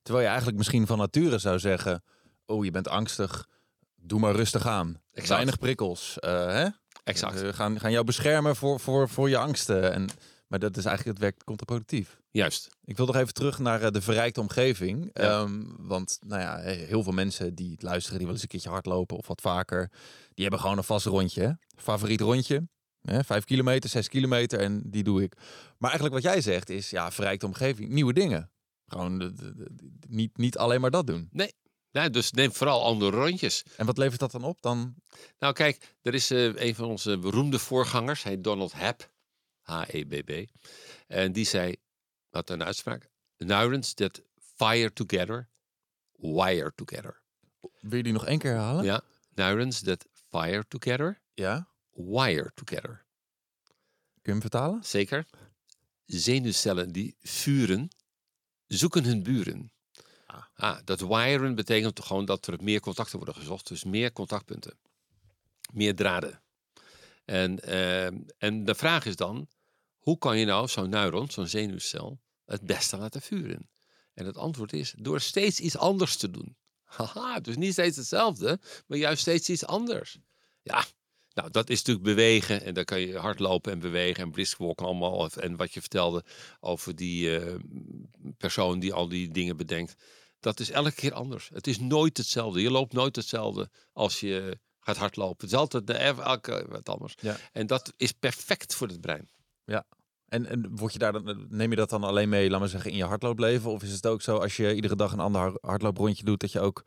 [0.02, 2.04] Terwijl je eigenlijk misschien van nature zou zeggen:
[2.46, 3.48] Oh, je bent angstig.
[3.96, 5.02] Doe maar rustig aan.
[5.12, 5.28] Exact.
[5.28, 6.18] Weinig prikkels.
[6.18, 6.68] eh, hè?
[7.04, 7.40] Exact.
[7.40, 9.92] We gaan, gaan jou beschermen voor, voor, voor je angsten.
[9.92, 10.08] En,
[10.46, 12.18] maar dat is eigenlijk, het werkt contraproductief.
[12.30, 12.68] Juist.
[12.84, 15.10] Ik wil nog even terug naar eh, de verrijkte omgeving.
[15.12, 15.22] Ja.
[15.40, 19.16] Ehm, want nou ja, heel veel mensen die luisteren, die wel eens een keertje hardlopen
[19.16, 19.90] of wat vaker,
[20.34, 21.42] die hebben gewoon een vast rondje.
[21.42, 21.50] hè.
[21.76, 22.68] Favoriet rondje.
[23.00, 23.24] Hè?
[23.24, 25.34] Vijf kilometer, zes kilometer en die doe ik.
[25.78, 28.50] Maar eigenlijk wat jij zegt is, ja, verrijkte omgeving, nieuwe dingen.
[28.86, 31.28] Gewoon de- de- de- de- niet, niet alleen maar dat doen.
[31.90, 33.64] Ja, dus neem vooral andere rondjes.
[33.76, 34.62] En wat levert dat dan op?
[34.62, 34.94] Dan,
[35.38, 39.10] Nou kijk, er is eh, een van onze beroemde voorgangers, hij heet Donald Hebb,
[39.64, 40.50] H-E-B-B.
[41.06, 41.76] En die zei,
[42.30, 44.22] had een uitspraak, neurons that
[44.56, 45.48] fire together,
[46.12, 47.22] wire together.
[47.80, 48.84] wil je die nog één keer herhalen?
[48.84, 49.02] Ja,
[49.34, 51.68] neurons that fire together, Ja?
[51.90, 53.04] wire together.
[54.22, 54.84] Kun je hem vertalen?
[54.84, 55.26] Zeker.
[56.06, 57.88] Zenuwcellen die vuren,
[58.66, 59.72] zoeken hun buren.
[60.54, 63.68] Ah, dat wiren betekent gewoon dat er meer contacten worden gezocht.
[63.68, 64.78] Dus meer contactpunten.
[65.72, 66.42] Meer draden.
[67.24, 69.48] En, ehm, en de vraag is dan,
[70.04, 73.68] hoe kan je nou zo'n neuron, zo'n zenuwcel, het beste laten vuren?
[74.14, 76.56] En het antwoord is, door steeds iets anders te doen.
[76.84, 80.18] Haha, dus niet steeds hetzelfde, maar juist steeds iets anders.
[80.62, 80.84] Ja,
[81.34, 82.62] Nou, dat is natuurlijk bewegen.
[82.62, 85.30] En dan kan je hardlopen en bewegen en brisk walken allemaal.
[85.30, 86.24] En wat je vertelde
[86.60, 87.54] over die eh,
[88.38, 89.94] persoon die al die dingen bedenkt.
[90.40, 91.50] Dat is elke keer anders.
[91.52, 92.60] Het is nooit hetzelfde.
[92.60, 95.44] Je loopt nooit hetzelfde als je gaat hardlopen.
[95.44, 97.14] Het is altijd de, elke wat anders.
[97.20, 97.36] Ja.
[97.52, 99.28] En dat is perfect voor het brein.
[99.64, 99.86] Ja.
[100.28, 102.90] En, en word je daar dan, neem je dat dan alleen mee, laat maar zeggen,
[102.90, 103.70] in je hardloopleven?
[103.70, 106.52] Of is het ook zo als je iedere dag een ander har- hardlooprondje doet, dat
[106.52, 106.82] je ook,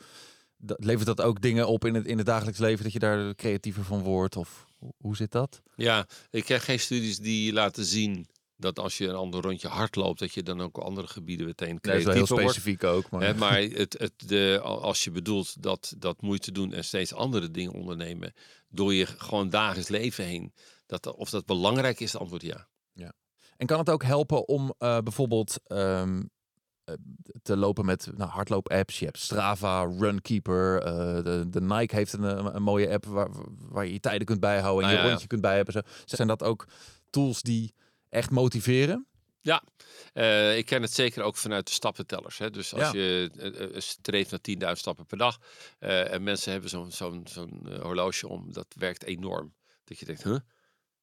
[0.57, 3.35] dat, levert dat ook dingen op in het, in het dagelijks leven, dat je daar
[3.35, 4.35] creatiever van wordt?
[4.35, 4.65] Of
[4.97, 5.61] hoe- zit dat?
[5.75, 9.95] Ja, ik ken geen studies die laten zien dat als je een ander rondje hard
[9.95, 12.59] loopt, dat je dan ook andere gebieden meteen Nee, dat is wel creatiever heel wordt.
[12.59, 13.09] specifiek ook.
[13.09, 17.51] Maar, maar het, het, de, als je bedoelt dat, dat moeite doen en steeds andere
[17.51, 18.33] dingen ondernemen
[18.69, 20.53] door je gewoon dagelijks leven heen,
[20.87, 22.67] dat, of dat belangrijk is, het antwoord ja.
[23.57, 26.23] En kan het ook helpen om eh, bijvoorbeeld ehm,
[26.83, 26.95] eh,
[27.41, 28.99] te lopen met nou, hardloop-apps?
[28.99, 30.81] Je hebt Strava, Runkeeper.
[30.81, 33.29] eh, de, de Nike heeft een, een mooie app waar,
[33.69, 35.09] waar je je tijden kunt bijhouden en Nou je ja, ja.
[35.09, 35.83] rondje kunt bijhouden.
[36.05, 36.67] Zijn dat ook
[37.09, 37.73] tools die
[38.09, 39.07] echt motiveren?
[39.41, 39.63] Ja,
[40.55, 42.37] ik ken het zeker ook vanuit de stappentellers.
[42.37, 42.49] Hè.
[42.49, 42.91] Dus als Ja.
[42.99, 45.37] je streeft naar 10.000 stappen per dag
[45.79, 49.53] en mensen hebben zo'n zo'n zo'n horloge om, dat werkt enorm.
[49.83, 50.37] Dat je denkt, huh?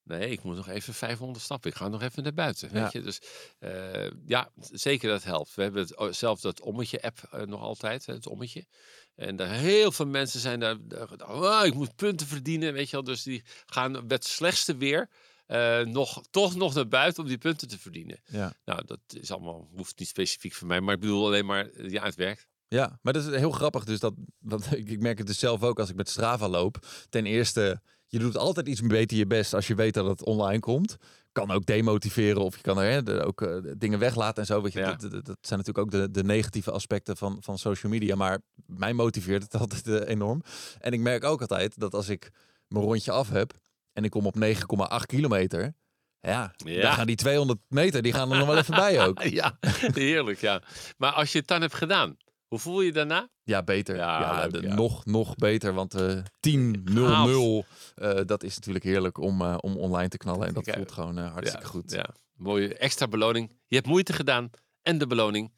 [0.05, 1.71] Nee, ik moet nog even 500 stappen.
[1.71, 2.69] Ik ga nog even naar buiten.
[2.73, 2.83] Ja.
[2.83, 3.01] Weet je?
[3.01, 3.21] Dus
[3.59, 5.55] eh, ja, zeker dat helpt.
[5.55, 8.67] We hebben het, oh, zelf dat ommetje-app eh, nog altijd, het ommetje.
[9.15, 12.97] En daar heel veel mensen zijn daar, daar oh, ik moet punten verdienen, weet je
[12.97, 13.05] wel.
[13.05, 15.11] Dus die gaan met het slechtste weer
[15.47, 18.21] eh, nog, toch nog naar buiten om die punten te verdienen.
[18.25, 18.55] Ja.
[18.65, 22.05] Nou, dat is allemaal, hoeft niet specifiek voor mij, maar ik bedoel alleen maar, ja,
[22.05, 22.47] het werkt.
[22.69, 23.85] Ja, maar dat is heel grappig.
[23.85, 24.15] Dus dat,
[24.73, 26.87] ik merk het dus zelf ook als ik met Strava loop.
[27.09, 27.81] Ten eerste,
[28.15, 30.97] je doet altijd iets beter je best als je weet dat het online komt.
[31.33, 34.63] Kan ook demotiveren of je kan er hè, ook eh, dingen weglaten en zo.
[34.63, 34.95] Weet je, Ja.
[34.95, 38.17] dat, dat, dat zijn natuurlijk ook de, de negatieve aspecten van, van social media.
[38.17, 40.43] Maar mij motiveert het altijd eh, enorm.
[40.81, 42.31] En ik merk ook altijd dat als ik
[42.69, 43.53] mijn rondje af heb
[43.93, 45.75] en ik kom op 9,8 kilometer.
[46.21, 46.83] Ja, Ja.
[46.83, 49.23] dan gaan die 200 meter, die gaan er nog wel even bij ook.
[49.41, 49.59] ja,
[49.93, 50.63] heerlijk, ja.
[50.97, 52.17] Maar als je het dan hebt gedaan,
[52.49, 53.29] hoe voel je je daarna?
[53.43, 53.97] Ja, beter.
[53.97, 54.75] Ja, Ja, leuk, de- ja.
[54.75, 55.73] Nog, nog beter.
[55.75, 60.47] Want eh 10-0-0, eh, dat is natuurlijk heerlijk om, eh, om online te knallen.
[60.47, 61.91] En dat voelt gewoon hartstikke ja, goed.
[61.91, 63.51] Ja, mooie extra beloning.
[63.67, 64.51] Je hebt moeite gedaan
[64.83, 65.53] en de beloning.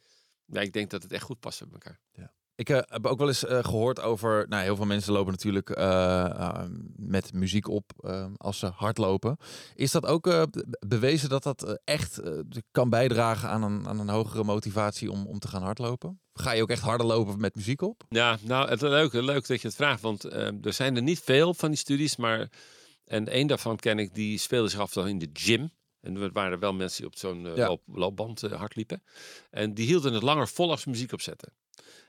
[0.46, 2.00] Ja, ik denk dat het echt goed past met elkaar.
[2.56, 4.46] Ik eh, heb ook wel eens eh, gehoord over...
[4.48, 6.64] Nou, heel veel mensen lopen natuurlijk eh, eh,
[6.96, 9.36] met muziek op eh, als ze hardlopen.
[9.74, 12.20] Is dat ook be- bewezen dat dat echt
[12.70, 16.20] kan bijdragen aan een, aan een hogere motivatie om, om te gaan hardlopen?
[16.32, 18.04] Ga je ook echt harder lopen met muziek op?
[18.08, 20.00] Ja, nou, het leuk, leuk dat je het vraagt.
[20.00, 22.16] Want eh, er zijn er niet veel van die studies.
[22.16, 22.50] Maar,
[23.04, 25.70] en één daarvan ken ik, die speelde zich af dan in de gym.
[26.00, 27.66] En er waren wel mensen die op zo'n Ja.
[27.66, 29.02] loop, loopband hard liepen.
[29.50, 31.52] En die hielden het langer vol als ze muziek opzetten.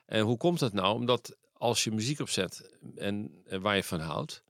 [0.08, 0.96] En hoe komt dat nou?
[0.96, 4.44] Omdat als je muziek opzet en, en waar je van houdt,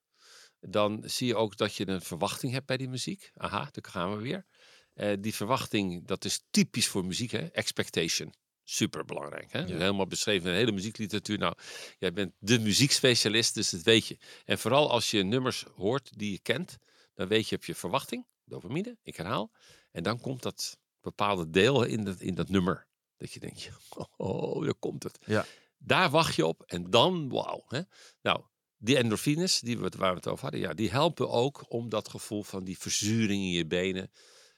[0.60, 3.32] dan zie je ook dat je een verwachting hebt bij die muziek.
[3.36, 4.46] Aha, daar gaan we weer.
[4.94, 7.48] Eh, die verwachting, dat is typisch voor muziek, hè?
[7.52, 8.34] expectation.
[8.64, 9.52] Super belangrijk.
[9.52, 9.64] Hè?
[9.66, 11.38] Helemaal beschreven in de hele muziekliteratuur.
[11.38, 11.56] Nou,
[12.00, 14.18] jij bent de muziekspecialist, dus dat weet je.
[14.46, 16.78] En vooral als je nummers hoort die je kent,
[17.14, 19.52] dan weet je, heb je verwachting, dopamine, ik herhaal.
[19.92, 22.88] En dan komt dat bepaalde deel in dat, in dat nummer.
[23.18, 23.70] Dat je denkt,
[24.18, 25.20] oh, daar komt het.
[25.26, 25.46] Ja.
[25.78, 27.64] Daar wacht je op en dan, wauw.
[27.68, 27.82] Hè?
[28.22, 28.42] Nou,
[28.78, 32.10] die endorfines, die we, waar we het over hadden, ja, die helpen ook om dat
[32.10, 34.12] gevoel van die verzuring in je benen,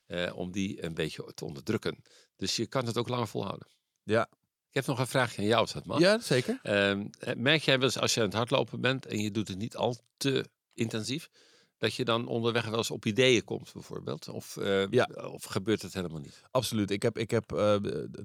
[0.05, 2.03] eh, om die een beetje te onderdrukken.
[2.35, 3.67] Dus je kan het ook langer volhouden.
[4.03, 4.29] Ja.
[4.69, 5.99] Ik heb nog een vraagje aan jou, als dat mag.
[5.99, 6.59] Ja, zeker.
[6.63, 9.47] Ehm, eh, merk jij wel eens als je aan het hardlopen bent en je doet
[9.47, 11.29] het niet al te intensief,
[11.79, 14.27] dat je dan onderweg wel eens op ideeën komt, bijvoorbeeld?
[14.29, 15.09] Of, eh, Ja.
[15.31, 16.41] of gebeurt het helemaal niet?
[16.51, 16.91] Absoluut.
[16.91, 17.75] Ik heb, ik heb eh,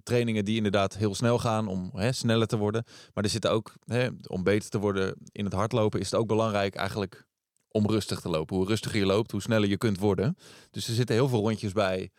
[0.02, 2.84] trainingen die inderdaad heel snel gaan om hè, sneller te worden.
[3.14, 6.26] Maar er zitten ook, hè, om beter te worden in het hardlopen, is het ook
[6.28, 7.26] belangrijk eigenlijk
[7.68, 8.56] om rustig te lopen.
[8.56, 10.36] Hoe rustiger je loopt, hoe sneller je kunt worden.
[10.70, 12.10] Dus er zitten heel veel rondjes bij.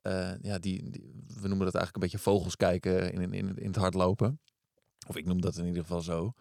[0.00, 3.66] eh, ja, die, die- we noemen dat eigenlijk een beetje vogels kijken in, in, in
[3.66, 4.40] het hardlopen.
[5.08, 6.32] Of ik noem dat in ieder geval zo.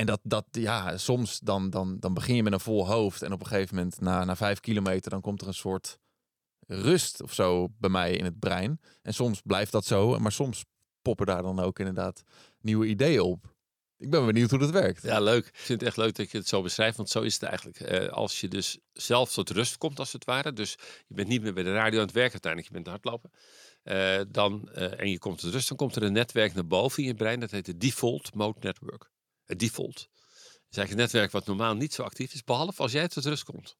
[0.00, 3.22] En dat, dat ja, soms dan, dan, dan begin je met een vol hoofd.
[3.22, 5.98] En op een gegeven moment, na, na vijf kilometer, dan komt er een soort
[6.66, 8.80] rust of zo bij mij in het brein.
[9.02, 10.64] En soms blijft dat zo, maar soms
[11.02, 12.22] poppen daar dan ook inderdaad
[12.60, 13.54] nieuwe ideeën op.
[13.96, 15.02] Ik ben benieuwd hoe dat werkt.
[15.02, 15.46] Ja, leuk.
[15.46, 17.80] Ik vind het echt leuk dat je het zo beschrijft, want zo is het eigenlijk.
[17.80, 20.52] Eh, als je dus zelf tot rust komt, als het ware.
[20.52, 23.30] Dus je bent niet meer bij de radio aan het werken uiteindelijk, je bent hardlopen.
[23.82, 27.02] eh, dan, eh, en je komt tot rust, dan komt er een netwerk naar boven
[27.02, 27.40] in je brein.
[27.40, 29.10] Dat heet het Default Mode Network.
[29.50, 29.98] Het default.
[29.98, 33.24] Het is eigenlijk een netwerk wat normaal niet zo actief is, behalve als jij tot
[33.24, 33.76] rust komt.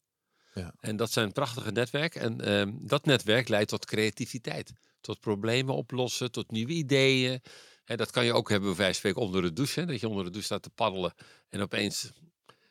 [0.55, 0.75] Ja.
[0.81, 2.21] En dat zijn prachtige netwerken.
[2.21, 4.73] En ehm, dat netwerk leidt tot creativiteit.
[5.01, 7.43] Tot problemen oplossen, tot nieuwe ideeën.
[7.85, 9.81] Hè, dat kan je ook hebben, bij wijze van spreken, onder de douche.
[9.81, 11.15] Hè, dat je onder de douche staat te paddelen
[11.49, 12.13] en opeens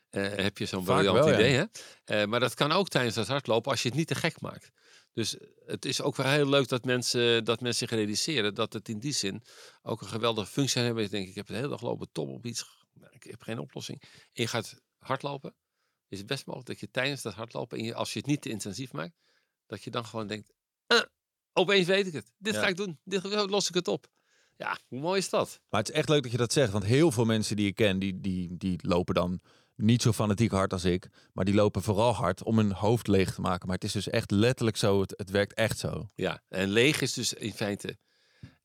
[0.09, 1.33] Eh, heb je zo'n briljant wel, ja.
[1.33, 1.63] idee, hè?
[2.03, 4.69] Eh, maar dat kan ook tijdens het hardlopen als je het niet te gek maakt.
[5.13, 5.35] Dus
[5.65, 8.99] het is ook wel heel leuk dat mensen, dat mensen zich realiseren dat het in
[8.99, 9.43] die zin
[9.81, 11.03] ook een geweldige functie hebben.
[11.03, 12.65] Je denkt, ik heb de hele dag lopen top op iets.
[12.99, 14.01] Nou, ik heb geen oplossing.
[14.01, 15.55] En je gaat hardlopen.
[16.07, 18.41] Is het best mogelijk dat je tijdens dat hardlopen, en je, als je het niet
[18.41, 19.15] te intensief maakt,
[19.65, 20.53] dat je dan gewoon denkt,
[20.87, 21.01] "Eh,
[21.53, 22.31] opeens weet ik het.
[22.37, 22.59] Dit Ja.
[22.61, 22.99] ga ik doen.
[23.03, 24.07] Dit los ik het op.
[24.57, 25.59] Ja, hoe mooi is dat?
[25.69, 26.71] Maar het is echt leuk dat je dat zegt.
[26.71, 29.41] Want heel veel mensen die ik ken, die, die, die lopen dan
[29.75, 31.09] niet zo fanatiek hard als ik.
[31.33, 33.65] Maar die lopen vooral hard om hun hoofd leeg te maken.
[33.67, 35.01] Maar het is dus echt letterlijk zo.
[35.01, 36.09] Het, het werkt echt zo.
[36.15, 37.97] Ja, en leeg is dus in feite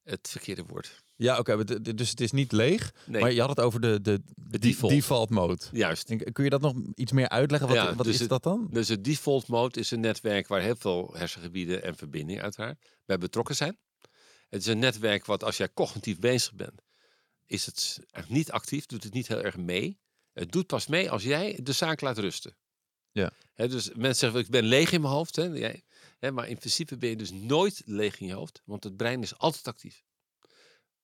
[0.05, 1.03] het verkeerde woord.
[1.17, 1.65] Ja, oké.
[1.95, 2.93] dus het is niet leeg.
[3.07, 4.93] Nee, Maar je had het over de, de, de default.
[4.93, 5.59] default mode.
[5.73, 6.15] juist.
[6.33, 7.69] Kun je dat nog iets meer uitleggen?
[7.69, 8.69] Wat, Ja, wat dus is het- dat dan?
[8.71, 13.19] Dus het default mode is een netwerk waar heel veel hersengebieden en verbindingen uiteraard bij
[13.19, 13.79] betrokken zijn.
[14.49, 16.83] Het is een netwerk wat als jij cognitief bezig bent,
[17.47, 19.99] is het echt niet actief, doet het niet heel erg mee.
[20.33, 22.57] Het doet pas mee als jij de zaak laat rusten.
[23.13, 23.33] Ja.
[23.55, 25.37] Dus mensen zeggen, ik ben leeg in mijn hoofd.
[25.37, 25.83] Hè, jij,
[26.21, 29.39] maar in principe ben je dus nooit leeg in je hoofd, want het brein is
[29.39, 30.05] altijd actief.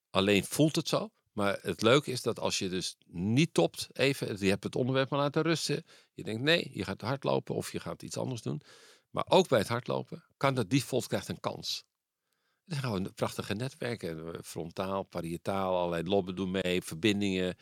[0.09, 1.11] Alleen voelt het zo.
[1.31, 5.09] Maar het leuke is dat als je dus niet topt, even, je hebt het onderwerp
[5.09, 5.83] maar laten rusten.
[6.13, 8.61] Je denkt nee, je gaat hardlopen of je gaat iets anders doen.
[9.09, 11.83] Maar ook bij het hardlopen kan dat default krijgt een kans.
[12.81, 14.33] Gewoon prachtige netwerken.
[14.33, 17.55] eh, Frontaal, parietaal, allerlei lobben doen mee, verbindingen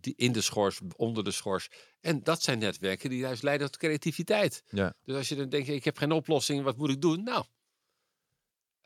[0.00, 1.68] die in de schors, onder de schors.
[2.00, 4.62] En dat zijn netwerken die juist leiden tot creativiteit.
[4.68, 4.94] Ja.
[5.04, 7.22] Dus als je dan denkt, ik heb geen oplossing, wat moet ik doen?
[7.22, 7.44] Nou,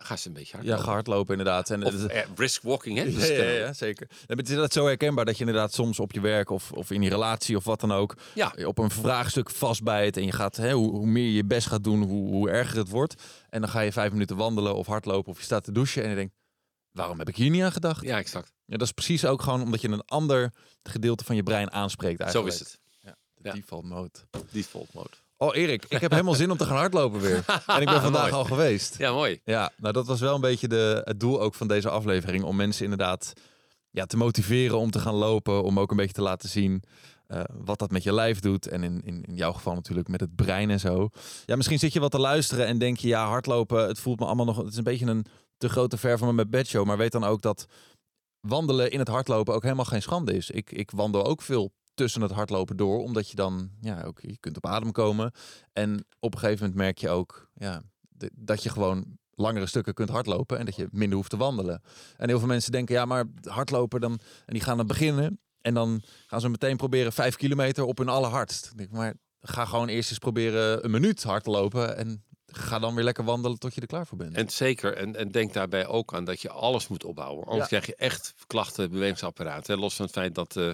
[0.05, 0.85] ga eens een beetje Ja, hardlopen.
[0.85, 1.71] ga hardlopen inderdaad.
[1.71, 3.05] En Of het- eh, brisk walking, hè?
[3.05, 4.07] Ja, Dus, ja, eh, ja, zeker.
[4.11, 6.91] En het is inderdaad zo herkenbaar dat je inderdaad soms op je werk of, of
[6.91, 8.55] in die relatie of wat dan ook Ja.
[8.65, 11.85] op een vraagstuk vastbijt en je gaat, hè, hoe, hoe meer je je best gaat
[11.85, 13.23] doen, hoe, hoe erger het wordt.
[13.49, 16.09] En dan ga je vijf minuten wandelen of hardlopen of je staat te douchen en
[16.09, 16.35] je denkt,
[16.91, 18.03] waarom heb ik hier niet aan gedacht?
[18.05, 18.53] Ja, exact.
[18.65, 22.17] Ja, dat is precies ook gewoon omdat je een ander gedeelte van je brein aanspreekt
[22.19, 22.55] Zo eigenlijk.
[22.55, 22.81] is het.
[23.35, 23.55] De Ja.
[23.55, 24.11] default mode.
[24.51, 25.11] Default mode.
[25.43, 27.45] Oh Erik, ik heb helemaal zin om te gaan hardlopen weer.
[27.67, 28.35] En ik ben vandaag Mooi.
[28.35, 28.99] al geweest.
[28.99, 29.41] Ja, mooi.
[29.45, 32.45] Ja, nou dat was wel een beetje de, het doel ook van deze aflevering.
[32.45, 33.33] Om mensen inderdaad
[33.91, 35.63] ja, te motiveren om te gaan lopen.
[35.63, 36.83] Om ook een beetje te laten zien
[37.27, 38.69] eh, wat dat met je lijf doet.
[38.69, 41.09] En in, in, in jouw geval natuurlijk met het brein en zo.
[41.47, 43.09] Ja, misschien zit je wat te luisteren en denk je...
[43.09, 44.57] Ja, hardlopen, het voelt me allemaal nog...
[44.57, 45.27] Het is een beetje een
[45.57, 46.87] te grote ver van mijn bedshow.
[46.87, 47.67] Maar weet dan ook dat
[48.41, 50.51] wandelen in het hardlopen ook helemaal geen schande is.
[50.51, 53.03] Ik, ik wandel ook veel tussen het hardlopen door.
[53.03, 55.33] Omdat je dan, ja, ook, je kunt op adem komen.
[55.73, 57.51] En op een gegeven moment merk je ook...
[57.55, 57.83] Ja,
[58.35, 61.83] dat je gewoon langere stukken kunt hardlopen en dat je minder hoeft te wandelen.
[62.17, 64.13] En heel veel mensen denken, ja, maar hardlopen dan
[64.47, 68.09] en die gaan dan beginnen en dan gaan ze meteen proberen vijf kilometer op hun
[68.09, 68.67] allerhardst.
[68.71, 72.25] Ik denk, maar ga gewoon eerst eens proberen een minuut hard te lopen en
[72.57, 74.37] ga dan weer lekker wandelen tot je er klaar voor bent.
[74.37, 77.45] En zeker, en, en denk daarbij ook aan dat je alles moet opbouwen.
[77.45, 77.79] Anders Ja.
[77.79, 79.67] krijg je echt klachten, bewegingsapparaat.
[79.67, 79.77] Hè?
[79.77, 80.71] Los van het feit dat, eh,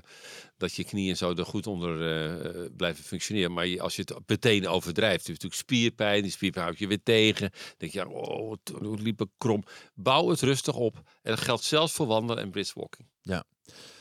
[0.57, 3.53] dat je knieën zo er goed onder eh, eh, blijven functioneren.
[3.53, 6.23] Maar je, als je het meteen overdrijft, heb je natuurlijk spierpijn.
[6.23, 7.51] Die spierpijn houdt je weer tegen.
[7.51, 9.65] Dan denk je, ja, oh, het het liep ik krom.
[9.95, 10.97] Bouw het rustig op.
[10.97, 13.09] En dat geldt zelfs voor wandelen en brisk walking.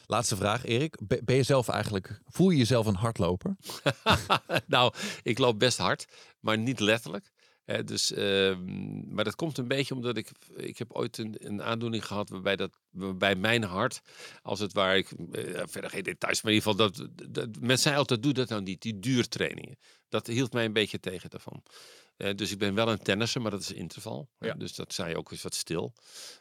[0.07, 0.97] Laatste vraag, Erik.
[1.23, 3.55] Ben je zelf eigenlijk, voel je jezelf een hardloper?
[4.67, 6.05] nou, ik loop best hard,
[6.39, 7.31] maar niet letterlijk.
[7.85, 12.05] Dus, ehm, maar dat komt een beetje omdat ik, ik heb ooit een, een aandoening
[12.05, 14.01] gehad waarbij, dat, waarbij mijn hart,
[14.41, 17.77] als het ware, ik, eh, verder geen details, maar in ieder geval, dat, dat, mensen
[17.77, 19.77] zeiden altijd, doe dat nou niet, die duurtrainingen.
[20.09, 21.63] Dat hield mij een beetje tegen daarvan.
[22.17, 24.29] Eh, dus ik ben wel een tennisser, maar dat is interval.
[24.39, 24.53] Ja.
[24.53, 25.93] Dus dat zei je ook eens wat stil.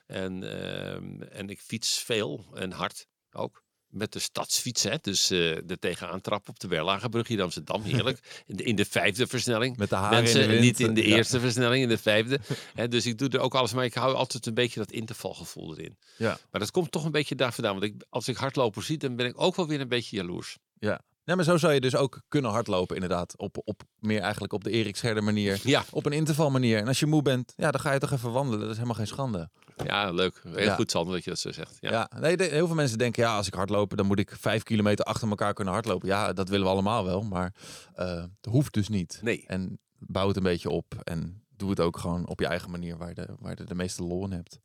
[0.06, 3.64] En, ehm, en ik fiets veel en hard ook.
[3.90, 4.96] Met de stadsfiets, hè?
[5.00, 7.82] dus eh de tegenaan trap op de Berlagebrug hier in Amsterdam.
[7.82, 8.18] Heerlijk.
[8.46, 9.76] In de, in de vijfde versnelling.
[9.76, 10.64] Met de haren Mensen, in de wind.
[10.64, 11.16] niet in de Ja.
[11.16, 12.40] eerste versnelling, in de vijfde.
[12.74, 15.76] Hè, dus ik doe er ook alles, maar ik hou altijd een beetje dat intervalgevoel
[15.78, 15.96] erin.
[16.16, 16.38] Ja.
[16.50, 17.72] Maar dat komt toch een beetje daar vandaan.
[17.72, 20.58] Want ik, als ik hardloper zie, dan ben ik ook wel weer een beetje jaloers.
[20.78, 21.00] Ja.
[21.26, 23.38] Ja, maar zo zou je dus ook kunnen hardlopen inderdaad.
[23.38, 25.60] Op, op meer eigenlijk op de Erik Scherder manier.
[25.62, 26.78] Ja, Op een interval manier.
[26.78, 28.60] En als je moe bent, ja, dan ga je toch even wandelen.
[28.60, 29.48] Dat is helemaal geen schande.
[29.84, 30.40] ja leuk.
[30.42, 30.74] Heel Ja.
[30.74, 31.76] goed, Sander, dat je dat zo zegt.
[31.80, 31.90] Ja.
[31.90, 34.62] Ja, nee, de- heel veel mensen denken, ja, als ik hardlopen, dan moet ik vijf
[34.62, 36.08] kilometer achter elkaar kunnen hardlopen.
[36.08, 37.54] Ja, dat willen we allemaal wel, maar
[37.94, 39.18] eh dat hoeft dus niet.
[39.22, 39.44] Nee.
[39.46, 42.96] En bouw het een beetje op en doe het ook gewoon op je eigen manier
[42.96, 44.58] waar, de, waar je de meeste lol in hebt.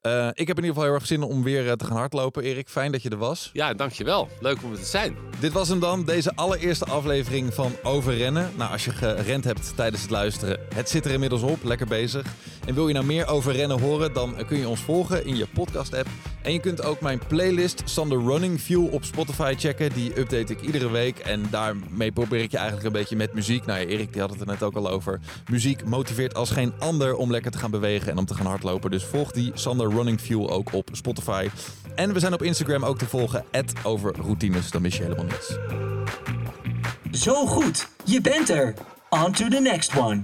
[0.00, 2.42] Eh, ik heb in ieder geval heel erg zin om weer eh, te gaan hardlopen.
[2.42, 3.50] Erik, fijn dat je er was.
[3.52, 4.28] ja, dankjewel.
[4.40, 5.16] Leuk om het te zijn.
[5.40, 8.50] Dit was hem dan, deze allereerste aflevering van Overrennen.
[8.56, 12.26] Nou, als je gerend hebt tijdens het luisteren, het zit er inmiddels op, lekker bezig.
[12.66, 15.46] En wil je nou meer over rennen horen, dan kun je ons volgen in je
[15.54, 16.08] podcast-app.
[16.42, 19.92] En je kunt ook mijn playlist Sander Running Fuel op Spotify checken.
[19.92, 23.66] Die update ik iedere week en daarmee probeer ik je eigenlijk een beetje met muziek.
[23.66, 25.20] Nou ja, Erik die had het er net ook al over.
[25.50, 28.90] Muziek motiveert als geen ander om lekker te gaan bewegen en om te gaan hardlopen.
[28.90, 31.48] Dus volg die Sander Running Fuel ook op Spotify.
[31.94, 33.44] En we zijn op Instagram ook te volgen,
[33.82, 35.58] over routines, dan mis je helemaal niets.
[37.22, 38.74] Zo goed, je bent er.
[39.10, 40.22] On to the next one.